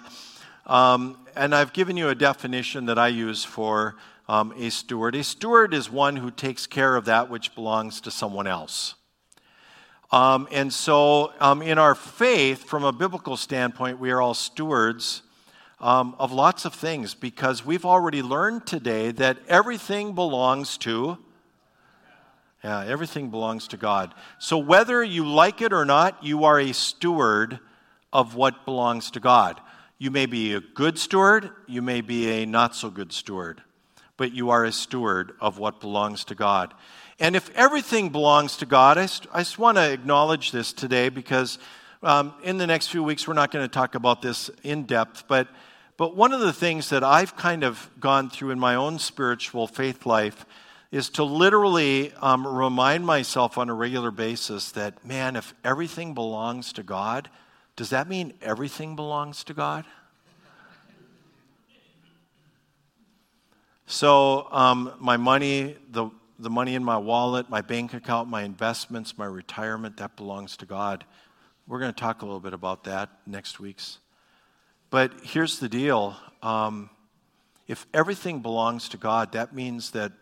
um, 0.66 1.16
and 1.34 1.54
I've 1.54 1.72
given 1.72 1.96
you 1.96 2.10
a 2.10 2.14
definition 2.14 2.84
that 2.84 2.98
I 2.98 3.08
use 3.08 3.44
for 3.44 3.96
um, 4.28 4.52
a 4.58 4.68
steward. 4.68 5.14
A 5.14 5.24
steward 5.24 5.72
is 5.72 5.90
one 5.90 6.16
who 6.16 6.30
takes 6.30 6.66
care 6.66 6.96
of 6.96 7.06
that 7.06 7.30
which 7.30 7.54
belongs 7.54 8.02
to 8.02 8.10
someone 8.10 8.46
else. 8.46 8.96
Um, 10.12 10.48
and 10.50 10.72
so, 10.72 11.32
um, 11.38 11.62
in 11.62 11.78
our 11.78 11.94
faith, 11.94 12.64
from 12.64 12.84
a 12.84 12.92
biblical 12.92 13.36
standpoint, 13.36 14.00
we 14.00 14.10
are 14.10 14.20
all 14.20 14.34
stewards 14.34 15.22
um, 15.80 16.16
of 16.18 16.32
lots 16.32 16.64
of 16.64 16.74
things 16.74 17.14
because 17.14 17.64
we've 17.64 17.84
already 17.84 18.20
learned 18.20 18.66
today 18.66 19.12
that 19.12 19.38
everything 19.48 20.14
belongs 20.14 20.76
to 20.78 21.18
yeah, 22.62 22.84
everything 22.84 23.30
belongs 23.30 23.68
to 23.68 23.76
God. 23.76 24.14
So 24.38 24.58
whether 24.58 25.02
you 25.02 25.26
like 25.26 25.62
it 25.62 25.72
or 25.72 25.84
not, 25.84 26.22
you 26.22 26.44
are 26.44 26.60
a 26.60 26.72
steward 26.72 27.58
of 28.12 28.34
what 28.34 28.64
belongs 28.66 29.10
to 29.12 29.20
God. 29.20 29.60
You 29.98 30.10
may 30.10 30.26
be 30.26 30.54
a 30.54 30.60
good 30.60 30.98
steward, 30.98 31.50
you 31.66 31.80
may 31.80 32.00
be 32.00 32.42
a 32.42 32.46
not 32.46 32.74
so 32.74 32.90
good 32.90 33.12
steward, 33.12 33.62
but 34.16 34.32
you 34.32 34.50
are 34.50 34.64
a 34.64 34.72
steward 34.72 35.32
of 35.40 35.58
what 35.58 35.80
belongs 35.80 36.24
to 36.24 36.34
God. 36.34 36.74
And 37.20 37.36
if 37.36 37.54
everything 37.54 38.08
belongs 38.08 38.56
to 38.56 38.66
God, 38.66 38.96
I, 38.96 39.02
I 39.30 39.40
just 39.40 39.58
want 39.58 39.76
to 39.76 39.92
acknowledge 39.92 40.52
this 40.52 40.72
today 40.72 41.10
because 41.10 41.58
um, 42.02 42.32
in 42.42 42.56
the 42.56 42.66
next 42.66 42.86
few 42.86 43.02
weeks 43.02 43.28
we're 43.28 43.34
not 43.34 43.50
going 43.50 43.62
to 43.62 43.72
talk 43.72 43.94
about 43.94 44.22
this 44.22 44.50
in 44.62 44.84
depth, 44.84 45.24
but, 45.28 45.46
but 45.98 46.16
one 46.16 46.32
of 46.32 46.40
the 46.40 46.52
things 46.52 46.88
that 46.88 47.04
I've 47.04 47.36
kind 47.36 47.62
of 47.62 47.90
gone 48.00 48.30
through 48.30 48.52
in 48.52 48.58
my 48.58 48.74
own 48.74 48.98
spiritual 48.98 49.66
faith 49.66 50.06
life 50.06 50.46
is 50.90 51.10
to 51.10 51.22
literally 51.22 52.14
um, 52.22 52.46
remind 52.48 53.04
myself 53.04 53.58
on 53.58 53.68
a 53.68 53.74
regular 53.74 54.10
basis 54.10 54.72
that, 54.72 55.04
man, 55.04 55.36
if 55.36 55.52
everything 55.62 56.14
belongs 56.14 56.72
to 56.72 56.82
God, 56.82 57.28
does 57.76 57.90
that 57.90 58.08
mean 58.08 58.32
everything 58.40 58.96
belongs 58.96 59.44
to 59.44 59.52
God? 59.52 59.84
So, 63.84 64.48
um, 64.52 64.92
my 65.00 65.16
money, 65.16 65.76
the, 65.90 66.10
the 66.40 66.50
money 66.50 66.74
in 66.74 66.82
my 66.82 66.96
wallet, 66.96 67.50
my 67.50 67.60
bank 67.60 67.92
account, 67.92 68.28
my 68.28 68.42
investments, 68.42 69.18
my 69.18 69.26
retirement, 69.26 69.98
that 69.98 70.16
belongs 70.16 70.56
to 70.58 70.66
God. 70.66 71.04
We're 71.66 71.80
going 71.80 71.92
to 71.92 72.00
talk 72.00 72.22
a 72.22 72.24
little 72.24 72.40
bit 72.40 72.54
about 72.54 72.84
that 72.84 73.10
next 73.26 73.60
week's. 73.60 73.98
But 74.88 75.12
here's 75.22 75.60
the 75.60 75.68
deal 75.68 76.16
um, 76.42 76.90
if 77.68 77.86
everything 77.92 78.40
belongs 78.40 78.88
to 78.88 78.96
God, 78.96 79.32
that 79.32 79.54
means 79.54 79.90
that 79.92 80.12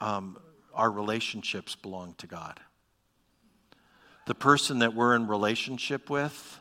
um, 0.00 0.38
our 0.72 0.90
relationships 0.90 1.74
belong 1.74 2.14
to 2.18 2.26
God. 2.26 2.60
The 4.26 4.34
person 4.34 4.78
that 4.78 4.94
we're 4.94 5.14
in 5.14 5.26
relationship 5.26 6.08
with, 6.08 6.60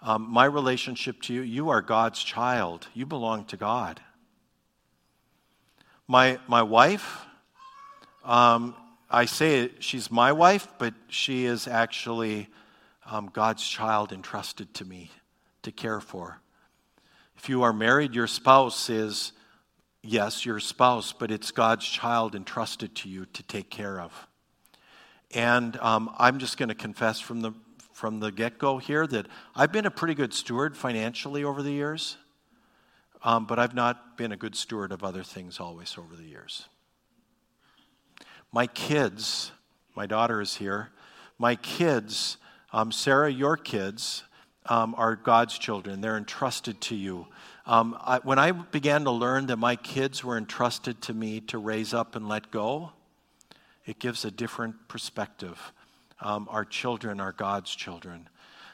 um, 0.00 0.30
my 0.30 0.44
relationship 0.44 1.20
to 1.22 1.34
you, 1.34 1.42
you 1.42 1.68
are 1.70 1.82
God's 1.82 2.22
child. 2.22 2.86
You 2.94 3.06
belong 3.06 3.44
to 3.46 3.56
God. 3.56 4.00
My, 6.08 6.38
my 6.46 6.62
wife, 6.62 7.26
um, 8.26 8.74
I 9.08 9.26
say 9.26 9.70
she's 9.78 10.10
my 10.10 10.32
wife, 10.32 10.66
but 10.78 10.92
she 11.08 11.46
is 11.46 11.68
actually 11.68 12.48
um, 13.08 13.30
God's 13.32 13.66
child 13.66 14.12
entrusted 14.12 14.74
to 14.74 14.84
me 14.84 15.10
to 15.62 15.70
care 15.70 16.00
for. 16.00 16.40
If 17.36 17.48
you 17.48 17.62
are 17.62 17.72
married, 17.72 18.14
your 18.14 18.26
spouse 18.26 18.90
is, 18.90 19.32
yes, 20.02 20.44
your 20.44 20.58
spouse, 20.58 21.12
but 21.12 21.30
it's 21.30 21.52
God's 21.52 21.86
child 21.86 22.34
entrusted 22.34 22.96
to 22.96 23.08
you 23.08 23.26
to 23.26 23.42
take 23.44 23.70
care 23.70 24.00
of. 24.00 24.26
And 25.32 25.76
um, 25.76 26.10
I'm 26.18 26.38
just 26.38 26.58
going 26.58 26.68
to 26.68 26.74
confess 26.74 27.20
from 27.20 27.42
the, 27.42 27.52
from 27.92 28.18
the 28.18 28.32
get 28.32 28.58
go 28.58 28.78
here 28.78 29.06
that 29.06 29.26
I've 29.54 29.70
been 29.70 29.86
a 29.86 29.90
pretty 29.90 30.14
good 30.14 30.34
steward 30.34 30.76
financially 30.76 31.44
over 31.44 31.62
the 31.62 31.72
years, 31.72 32.16
um, 33.22 33.46
but 33.46 33.60
I've 33.60 33.74
not 33.74 34.16
been 34.16 34.32
a 34.32 34.36
good 34.36 34.56
steward 34.56 34.90
of 34.90 35.04
other 35.04 35.22
things 35.22 35.60
always 35.60 35.96
over 35.96 36.16
the 36.16 36.24
years. 36.24 36.68
My 38.52 38.66
kids, 38.66 39.52
my 39.94 40.06
daughter 40.06 40.40
is 40.40 40.56
here, 40.56 40.90
my 41.38 41.56
kids, 41.56 42.38
um, 42.72 42.90
Sarah, 42.92 43.30
your 43.30 43.56
kids, 43.56 44.22
um, 44.66 44.94
are 44.96 45.16
God's 45.16 45.58
children. 45.58 46.00
They're 46.00 46.16
entrusted 46.16 46.80
to 46.82 46.96
you. 46.96 47.26
Um, 47.66 47.96
I, 48.00 48.18
when 48.18 48.38
I 48.38 48.52
began 48.52 49.04
to 49.04 49.10
learn 49.10 49.46
that 49.46 49.56
my 49.56 49.76
kids 49.76 50.24
were 50.24 50.38
entrusted 50.38 51.02
to 51.02 51.14
me 51.14 51.40
to 51.42 51.58
raise 51.58 51.92
up 51.92 52.16
and 52.16 52.28
let 52.28 52.50
go, 52.50 52.92
it 53.84 53.98
gives 53.98 54.24
a 54.24 54.30
different 54.30 54.88
perspective. 54.88 55.72
Um, 56.20 56.48
our 56.50 56.64
children 56.64 57.20
are 57.20 57.32
God's 57.32 57.74
children. 57.74 58.28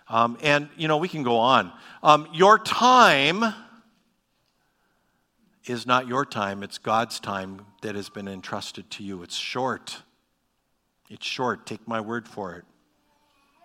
Um, 0.08 0.38
and, 0.42 0.68
you 0.76 0.88
know, 0.88 0.98
we 0.98 1.08
can 1.08 1.22
go 1.22 1.38
on. 1.38 1.72
Um, 2.02 2.28
your 2.32 2.58
time 2.58 3.44
is 5.66 5.86
not 5.86 6.08
your 6.08 6.24
time, 6.24 6.62
it's 6.62 6.78
God's 6.78 7.20
time 7.20 7.66
that 7.82 7.94
has 7.94 8.08
been 8.08 8.28
entrusted 8.28 8.90
to 8.92 9.04
you. 9.04 9.22
It's 9.22 9.36
short. 9.36 10.02
It's 11.08 11.26
short. 11.26 11.66
Take 11.66 11.86
my 11.86 12.00
word 12.00 12.26
for 12.26 12.54
it. 12.54 12.64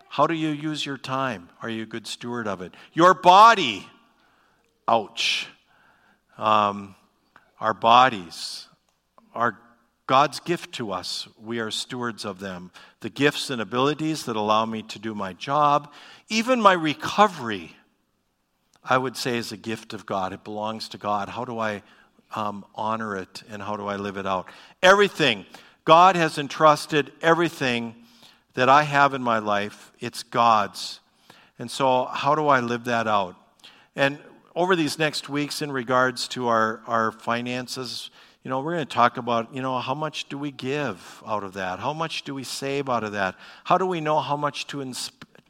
How 0.09 0.27
do 0.27 0.33
you 0.33 0.49
use 0.49 0.85
your 0.85 0.97
time? 0.97 1.49
Are 1.61 1.69
you 1.69 1.83
a 1.83 1.87
good 1.87 2.07
steward 2.07 2.47
of 2.47 2.61
it? 2.61 2.73
Your 2.93 3.13
body, 3.13 3.87
ouch. 4.87 5.47
Um, 6.37 6.95
our 7.59 7.73
bodies 7.73 8.67
are 9.33 9.59
God's 10.07 10.39
gift 10.39 10.73
to 10.73 10.91
us. 10.91 11.27
We 11.41 11.59
are 11.59 11.71
stewards 11.71 12.25
of 12.25 12.39
them. 12.39 12.71
The 13.01 13.09
gifts 13.09 13.49
and 13.49 13.61
abilities 13.61 14.25
that 14.25 14.35
allow 14.35 14.65
me 14.65 14.83
to 14.83 14.99
do 14.99 15.13
my 15.13 15.33
job, 15.33 15.91
even 16.29 16.61
my 16.61 16.73
recovery, 16.73 17.76
I 18.89 18.97
would 18.97 19.17
say 19.17 19.37
is 19.37 19.51
a 19.51 19.57
gift 19.57 19.93
of 19.93 20.05
God. 20.05 20.33
It 20.33 20.43
belongs 20.43 20.89
to 20.89 20.97
God. 20.97 21.29
How 21.29 21.43
do 21.43 21.59
I 21.59 21.83
um, 22.35 22.65
honor 22.73 23.17
it 23.17 23.43
and 23.49 23.61
how 23.61 23.75
do 23.75 23.87
I 23.87 23.97
live 23.97 24.17
it 24.17 24.25
out? 24.25 24.47
Everything. 24.81 25.45
God 25.83 26.15
has 26.15 26.37
entrusted 26.37 27.11
everything 27.21 27.95
that 28.53 28.69
I 28.69 28.83
have 28.83 29.13
in 29.13 29.21
my 29.21 29.39
life, 29.39 29.91
it's 29.99 30.23
God's. 30.23 30.99
And 31.59 31.69
so, 31.69 32.05
how 32.05 32.33
do 32.33 32.47
I 32.47 32.59
live 32.59 32.85
that 32.85 33.07
out? 33.07 33.35
And 33.95 34.17
over 34.55 34.75
these 34.75 34.97
next 34.97 35.29
weeks, 35.29 35.61
in 35.61 35.71
regards 35.71 36.27
to 36.29 36.47
our, 36.47 36.81
our 36.87 37.11
finances, 37.11 38.09
you 38.43 38.49
know, 38.49 38.61
we're 38.61 38.73
going 38.73 38.87
to 38.87 38.93
talk 38.93 39.17
about, 39.17 39.53
you 39.53 39.61
know, 39.61 39.77
how 39.77 39.93
much 39.93 40.29
do 40.29 40.37
we 40.37 40.51
give 40.51 41.21
out 41.25 41.43
of 41.43 41.53
that? 41.53 41.79
How 41.79 41.93
much 41.93 42.23
do 42.23 42.33
we 42.33 42.43
save 42.43 42.89
out 42.89 43.03
of 43.03 43.11
that? 43.11 43.35
How 43.65 43.77
do 43.77 43.85
we 43.85 44.01
know 44.01 44.19
how 44.19 44.37
much 44.37 44.65
to, 44.67 44.81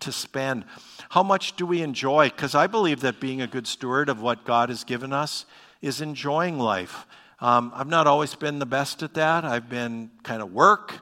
to 0.01 0.11
spend? 0.11 0.65
How 1.09 1.23
much 1.23 1.55
do 1.55 1.65
we 1.65 1.81
enjoy? 1.81 2.29
Because 2.29 2.55
I 2.55 2.67
believe 2.67 3.01
that 3.01 3.19
being 3.19 3.41
a 3.41 3.47
good 3.47 3.67
steward 3.67 4.09
of 4.09 4.21
what 4.21 4.45
God 4.45 4.69
has 4.69 4.83
given 4.83 5.13
us 5.13 5.45
is 5.81 6.01
enjoying 6.01 6.59
life. 6.59 7.05
Um, 7.39 7.71
I've 7.75 7.87
not 7.87 8.07
always 8.07 8.33
been 8.35 8.59
the 8.59 8.65
best 8.65 9.03
at 9.03 9.13
that. 9.13 9.45
I've 9.45 9.69
been 9.69 10.09
kind 10.23 10.41
of 10.41 10.51
work 10.51 11.01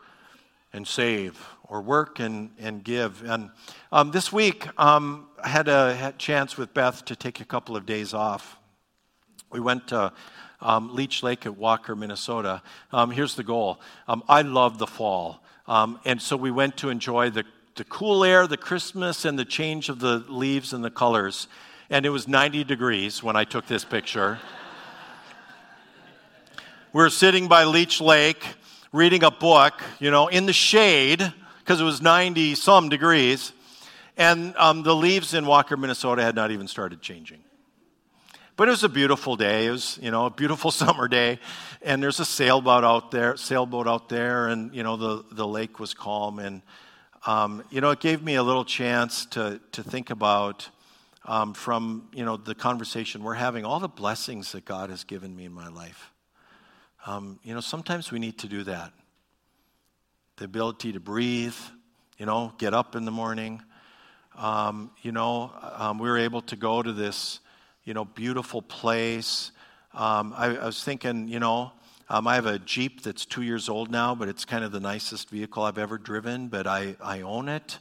and 0.74 0.86
save, 0.86 1.40
or 1.64 1.82
work 1.82 2.20
and, 2.20 2.52
and 2.60 2.84
give. 2.84 3.24
And 3.24 3.50
um, 3.92 4.12
this 4.12 4.32
week, 4.32 4.68
um, 4.80 5.28
I 5.42 5.48
had 5.48 5.68
a 5.68 5.96
had 5.96 6.18
chance 6.20 6.58
with 6.58 6.74
Beth 6.74 7.06
to 7.06 7.16
take 7.16 7.40
a 7.40 7.46
couple 7.46 7.78
of 7.78 7.86
days 7.86 8.14
off. 8.14 8.58
We 9.52 9.60
went 9.60 9.88
to 9.88 10.12
um, 10.62 10.94
Leech 10.94 11.24
Lake 11.24 11.46
at 11.46 11.56
Walker, 11.56 11.96
Minnesota. 11.96 12.62
Um, 12.92 13.12
here's 13.12 13.36
the 13.36 13.44
goal 13.44 13.80
um, 14.08 14.24
I 14.28 14.42
love 14.42 14.78
the 14.78 14.88
fall. 14.88 15.42
Um, 15.68 16.00
and 16.06 16.22
so 16.22 16.38
we 16.38 16.52
went 16.52 16.78
to 16.78 16.90
enjoy 16.90 17.32
the, 17.32 17.44
the 17.76 17.84
cool 17.84 18.24
air, 18.24 18.48
the 18.48 18.56
Christmas, 18.56 19.26
and 19.26 19.38
the 19.38 19.44
change 19.44 19.90
of 19.90 20.00
the 20.00 20.24
leaves 20.30 20.72
and 20.72 20.84
the 20.84 20.90
colors. 20.90 21.50
And 21.90 22.06
it 22.06 22.10
was 22.10 22.26
90 22.26 22.64
degrees 22.64 23.22
when 23.22 23.36
I 23.36 23.44
took 23.44 23.68
this 23.68 23.84
picture. 23.84 24.40
we 26.94 27.04
were 27.04 27.10
sitting 27.10 27.50
by 27.50 27.66
Leech 27.66 28.00
Lake 28.00 28.44
reading 28.94 29.26
a 29.26 29.32
book, 29.32 29.74
you 30.00 30.10
know, 30.10 30.30
in 30.30 30.46
the 30.46 30.54
shade 30.54 31.34
because 31.60 31.82
it 31.82 31.84
was 31.84 32.02
90 32.02 32.56
some 32.56 32.88
degrees. 32.88 33.52
And 34.16 34.56
um, 34.56 34.84
the 34.84 34.96
leaves 34.96 35.34
in 35.34 35.46
Walker, 35.46 35.76
Minnesota 35.76 36.24
had 36.24 36.34
not 36.34 36.52
even 36.52 36.70
started 36.70 37.02
changing. 37.02 37.42
But 38.56 38.70
it 38.70 38.72
was 38.72 38.86
a 38.86 38.90
beautiful 38.90 39.36
day. 39.36 39.66
It 39.66 39.72
was, 39.72 40.00
you 40.02 40.12
know, 40.12 40.28
a 40.28 40.30
beautiful 40.30 40.72
summer 40.72 41.10
day. 41.10 41.40
And 41.82 42.02
there's 42.02 42.22
a 42.22 42.26
sailboat 42.26 42.86
out 42.86 43.12
there, 43.12 43.36
sailboat 43.36 43.86
out 43.86 44.08
there, 44.08 44.48
and, 44.48 44.74
you 44.74 44.82
know, 44.82 44.96
the, 44.96 45.26
the 45.30 45.46
lake 45.46 45.78
was 45.78 45.94
calm. 45.94 46.40
And, 46.40 46.62
um, 47.26 47.64
you 47.70 47.82
know, 47.82 47.92
it 47.92 48.00
gave 48.00 48.22
me 48.24 48.36
a 48.36 48.44
little 48.44 48.66
chance 48.66 49.26
to, 49.28 49.60
to 49.72 49.84
think 49.84 50.10
about 50.10 50.70
um, 51.26 51.54
from, 51.54 52.10
you 52.14 52.24
know, 52.24 52.38
the 52.38 52.54
conversation 52.54 53.24
we're 53.24 53.34
having, 53.34 53.66
all 53.66 53.80
the 53.80 53.88
blessings 53.88 54.52
that 54.52 54.66
God 54.66 54.90
has 54.90 55.04
given 55.04 55.36
me 55.36 55.46
in 55.46 55.54
my 55.54 55.68
life. 55.68 56.12
Um, 57.06 57.40
you 57.44 57.54
know, 57.54 57.62
sometimes 57.62 58.12
we 58.12 58.20
need 58.20 58.38
to 58.40 58.48
do 58.48 58.64
that. 58.64 58.94
The 60.38 60.46
ability 60.46 60.94
to 60.94 61.00
breathe, 61.00 61.56
you 62.18 62.26
know, 62.26 62.54
get 62.58 62.74
up 62.74 62.96
in 62.96 63.06
the 63.06 63.12
morning. 63.12 63.62
Um, 64.38 64.92
you 65.02 65.12
know, 65.12 65.52
um, 65.78 65.98
we 65.98 66.10
were 66.10 66.18
able 66.18 66.42
to 66.44 66.56
go 66.56 66.84
to 66.84 66.94
this 66.94 67.40
you 67.86 67.94
know, 67.94 68.04
beautiful 68.04 68.62
place. 68.64 69.52
Um, 69.94 70.34
I, 70.36 70.58
I, 70.58 70.66
was 70.66 70.84
thinking, 70.84 71.28
you 71.28 71.40
know, 71.40 71.72
um, 72.08 72.28
I 72.28 72.36
have 72.36 72.46
a 72.46 72.60
Jeep 72.60 73.02
that's 73.02 73.26
two 73.26 73.42
years 73.42 73.68
old 73.68 73.90
now, 73.90 74.14
but 74.14 74.28
it's 74.28 74.46
kind 74.46 74.64
of 74.64 74.72
the 74.72 74.80
nicest 74.80 75.30
vehicle 75.30 75.64
I've 75.64 75.80
ever 75.80 75.98
driven, 75.98 76.50
but 76.50 76.68
I, 76.68 76.96
I 77.04 77.22
own 77.22 77.50
it. 77.50 77.80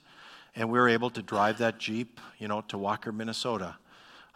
And 0.56 0.70
we 0.70 0.78
were 0.78 0.88
able 0.88 1.10
to 1.10 1.20
drive 1.20 1.58
that 1.58 1.78
Jeep, 1.78 2.20
you 2.38 2.48
know, 2.48 2.62
to 2.68 2.78
Walker, 2.78 3.12
Minnesota 3.12 3.76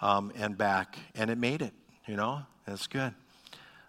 um, 0.03 0.31
and 0.37 0.59
back. 0.59 0.99
And 1.15 1.31
it 1.31 1.39
made 1.39 1.63
it, 1.63 1.73
you 2.07 2.17
know, 2.17 2.43
that's 2.67 2.87
good. 2.87 3.15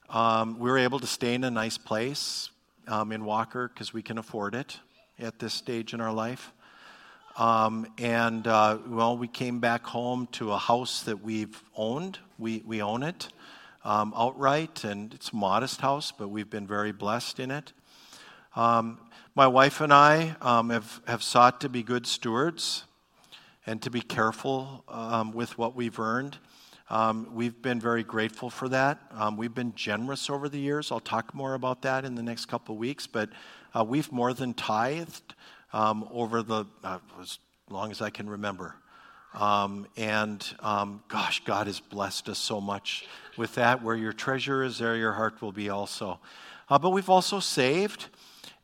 Um, 0.10 0.58
we 0.58 0.70
were 0.70 0.78
able 0.78 1.00
to 1.00 1.08
stay 1.08 1.34
in 1.34 1.44
a 1.44 1.52
nice 1.52 1.78
place 1.78 2.50
um, 2.88 3.12
in 3.12 3.26
Walker 3.26 3.68
because 3.68 3.94
we 3.94 4.02
can 4.02 4.18
afford 4.18 4.56
it 4.56 4.80
at 5.20 5.38
this 5.38 5.54
stage 5.54 5.94
in 5.94 6.00
our 6.00 6.14
life. 6.14 6.54
Um, 7.36 7.86
and 7.98 8.48
uh, 8.48 8.78
well, 8.88 9.18
we 9.18 9.28
came 9.28 9.60
back 9.60 9.86
home 9.86 10.30
to 10.34 10.54
a 10.54 10.58
house 10.58 11.04
that 11.04 11.22
we've 11.22 11.62
owned. 11.76 12.20
We, 12.38 12.64
we 12.66 12.82
own 12.82 13.04
it 13.04 13.28
um, 13.84 14.14
outright, 14.16 14.84
and 14.84 15.14
it's 15.14 15.30
a 15.30 15.36
modest 15.36 15.82
house, 15.82 16.12
but 16.12 16.30
we've 16.30 16.50
been 16.50 16.68
very 16.68 16.92
blessed 16.92 17.40
in 17.40 17.52
it. 17.52 17.74
Um, 18.56 19.00
my 19.36 19.48
wife 19.48 19.82
and 19.82 19.94
I 19.94 20.36
um, 20.42 20.70
have, 20.70 21.02
have 21.08 21.24
sought 21.24 21.62
to 21.62 21.70
be 21.70 21.84
good 21.84 22.06
stewards 22.06 22.84
and 23.66 23.82
to 23.82 23.90
be 23.90 24.02
careful 24.02 24.84
um, 24.88 25.32
with 25.32 25.58
what 25.58 25.76
we've 25.76 26.00
earned. 26.00 26.38
Um, 26.90 27.30
we've 27.34 27.62
been 27.62 27.80
very 27.80 28.04
grateful 28.04 28.50
for 28.50 28.68
that. 28.70 29.00
we've 29.38 29.54
been 29.54 29.76
generous 29.76 30.30
over 30.30 30.50
the 30.50 30.60
years. 30.60 30.92
I'll 30.92 31.00
talk 31.00 31.34
more 31.36 31.54
about 31.54 31.84
that 31.84 32.04
in 32.04 32.16
the 32.16 32.24
next 32.24 32.48
couple 32.48 32.76
of 32.76 32.80
weeks, 32.80 33.06
but 33.06 33.30
uh, 33.78 33.84
we've 33.84 34.12
more 34.12 34.34
than 34.34 34.54
tithed 34.54 35.36
over 35.74 36.42
the 36.42 36.66
uh, 36.84 36.98
as 37.22 37.38
long 37.70 37.92
as 37.92 38.02
I 38.02 38.10
can 38.10 38.30
remember. 38.30 38.76
Um, 39.34 39.88
and 39.96 40.46
um, 40.60 41.04
gosh, 41.08 41.44
God 41.46 41.68
has 41.68 41.80
blessed 41.80 42.30
us 42.30 42.40
so 42.40 42.60
much 42.60 43.08
with 43.38 43.56
that. 43.56 43.84
Where 43.84 43.96
your 43.96 44.14
treasure 44.14 44.64
is, 44.64 44.80
there 44.80 44.96
your 44.96 45.14
heart 45.14 45.42
will 45.42 45.52
be 45.52 45.70
also. 45.70 46.20
Uh, 46.70 46.80
but 46.80 46.92
we've 46.92 47.10
also 47.10 47.40
saved, 47.40 48.08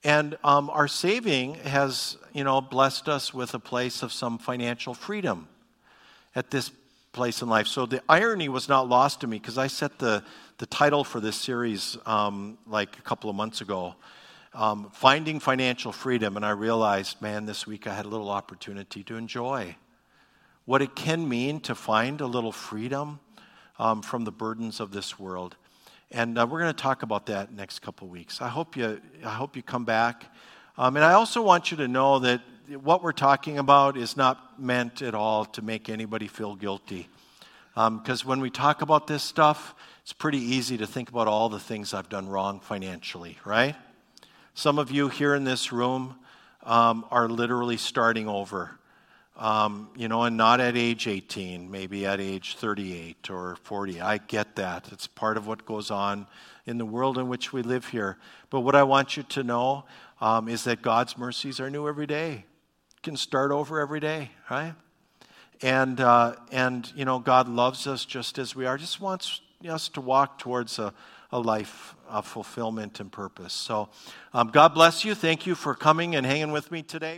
and 0.04 0.38
um, 0.44 0.70
our 0.70 0.88
saving 0.88 1.56
has, 1.56 2.18
you 2.34 2.44
know, 2.44 2.62
blessed 2.62 3.10
us 3.10 3.34
with 3.34 3.54
a 3.54 3.60
place 3.60 4.04
of 4.04 4.12
some 4.12 4.38
financial 4.38 4.94
freedom 4.94 5.48
at 6.36 6.52
this 6.52 6.72
place 7.12 7.42
in 7.42 7.50
life. 7.50 7.68
So 7.68 7.86
the 7.86 8.02
irony 8.10 8.50
was 8.50 8.68
not 8.68 8.88
lost 8.90 9.22
to 9.22 9.28
me 9.28 9.40
because 9.40 9.58
I 9.58 9.68
set 9.68 10.00
the 10.00 10.24
the 10.58 10.66
title 10.66 11.04
for 11.04 11.20
this 11.20 11.36
series 11.36 11.98
um, 12.06 12.58
like 12.66 12.98
a 12.98 13.02
couple 13.02 13.30
of 13.30 13.36
months 13.36 13.60
ago 13.60 13.96
um, 14.56 14.90
finding 14.94 15.40
financial 15.40 15.92
freedom, 15.92 16.38
and 16.38 16.46
I 16.46 16.52
realized, 16.52 17.22
man, 17.22 17.46
this 17.46 17.68
week 17.68 17.88
I 17.88 17.94
had 17.94 18.06
a 18.06 18.08
little 18.08 18.30
opportunity 18.30 19.04
to 19.04 19.18
enjoy 19.18 19.76
what 20.66 20.82
it 20.82 20.96
can 20.96 21.28
mean 21.28 21.60
to 21.62 21.76
find 21.76 22.22
a 22.22 22.28
little 22.28 22.52
freedom 22.52 23.20
um, 23.80 24.02
from 24.02 24.24
the 24.24 24.32
burdens 24.32 24.80
of 24.80 24.92
this 24.92 25.20
world. 25.20 25.56
And 26.12 26.38
uh, 26.38 26.48
we're 26.50 26.60
going 26.60 26.74
to 26.74 26.82
talk 26.82 27.04
about 27.04 27.28
that 27.28 27.52
next 27.54 27.80
couple 27.80 28.08
weeks. 28.08 28.42
I 28.42 28.48
hope 28.48 28.78
you, 28.78 29.02
I 29.24 29.32
hope 29.32 29.56
you 29.56 29.64
come 29.64 29.86
back. 29.86 30.32
Um, 30.78 30.96
and 30.96 31.06
I 31.06 31.14
also 31.14 31.42
want 31.42 31.72
you 31.72 31.78
to 31.78 31.88
know 31.88 32.20
that 32.20 32.42
what 32.82 33.04
we're 33.04 33.12
talking 33.12 33.58
about 33.58 33.98
is 33.98 34.18
not 34.18 34.60
meant 34.60 35.02
at 35.02 35.14
all 35.14 35.46
to 35.46 35.62
make 35.62 35.90
anybody 35.90 36.28
feel 36.28 36.56
guilty. 36.56 37.08
Because 37.74 38.24
um, 38.24 38.30
when 38.30 38.40
we 38.40 38.50
talk 38.50 38.82
about 38.82 39.08
this 39.08 39.24
stuff, 39.24 39.76
it's 40.02 40.14
pretty 40.14 40.40
easy 40.40 40.78
to 40.78 40.88
think 40.88 41.10
about 41.10 41.28
all 41.28 41.50
the 41.50 41.60
things 41.60 41.94
I've 41.94 42.10
done 42.10 42.30
wrong 42.30 42.60
financially, 42.60 43.38
right? 43.44 43.76
Some 44.54 44.80
of 44.80 44.90
you 44.90 45.10
here 45.10 45.36
in 45.36 45.44
this 45.44 45.72
room 45.72 46.16
um, 46.64 47.06
are 47.12 47.28
literally 47.28 47.78
starting 47.78 48.28
over. 48.28 48.80
Um, 49.38 49.90
you 49.98 50.08
know, 50.08 50.24
and 50.24 50.38
not 50.38 50.62
at 50.62 50.78
age 50.78 51.08
18, 51.08 51.70
maybe 51.70 52.06
at 52.06 52.22
age 52.22 52.56
38 52.56 53.30
or 53.30 53.58
40. 53.64 54.00
I 54.00 54.18
get 54.18 54.56
that. 54.56 54.90
It's 54.94 55.08
part 55.08 55.36
of 55.36 55.46
what 55.46 55.66
goes 55.66 55.92
on 55.92 56.28
in 56.66 56.78
the 56.78 56.86
world 56.86 57.18
in 57.18 57.28
which 57.28 57.52
we 57.52 57.62
live 57.62 57.88
here. 57.88 58.18
But 58.50 58.62
what 58.62 58.76
I 58.76 58.84
want 58.84 59.18
you 59.18 59.24
to 59.24 59.44
know 59.44 59.84
um, 60.22 60.48
is 60.48 60.64
that 60.64 60.82
God's 60.82 61.18
mercies 61.18 61.60
are 61.60 61.70
new 61.70 61.88
every 61.88 62.08
day. 62.08 62.46
You 62.96 63.02
can 63.04 63.18
start 63.18 63.52
over 63.52 63.80
every 63.80 64.00
day, 64.00 64.32
right? 64.50 64.74
And, 65.62 66.00
uh, 66.00 66.36
and 66.52 66.92
you 66.96 67.06
know, 67.06 67.20
God 67.20 67.48
loves 67.48 67.88
us 67.88 68.06
just 68.06 68.38
as 68.38 68.56
we 68.56 68.66
are, 68.66 68.78
just 68.78 69.00
wants 69.00 69.42
us 69.68 69.90
to 69.90 70.02
walk 70.02 70.40
towards 70.40 70.80
a, 70.80 70.94
a 71.32 71.40
life 71.40 71.96
of 72.08 72.26
fulfillment 72.26 73.00
and 73.00 73.12
purpose. 73.12 73.54
So, 73.54 73.90
um, 74.34 74.50
God 74.50 74.74
bless 74.74 75.04
you. 75.06 75.16
Thank 75.16 75.46
you 75.46 75.56
for 75.56 75.74
coming 75.74 76.16
and 76.16 76.26
hanging 76.26 76.52
with 76.52 76.72
me 76.72 76.82
today. 76.84 77.14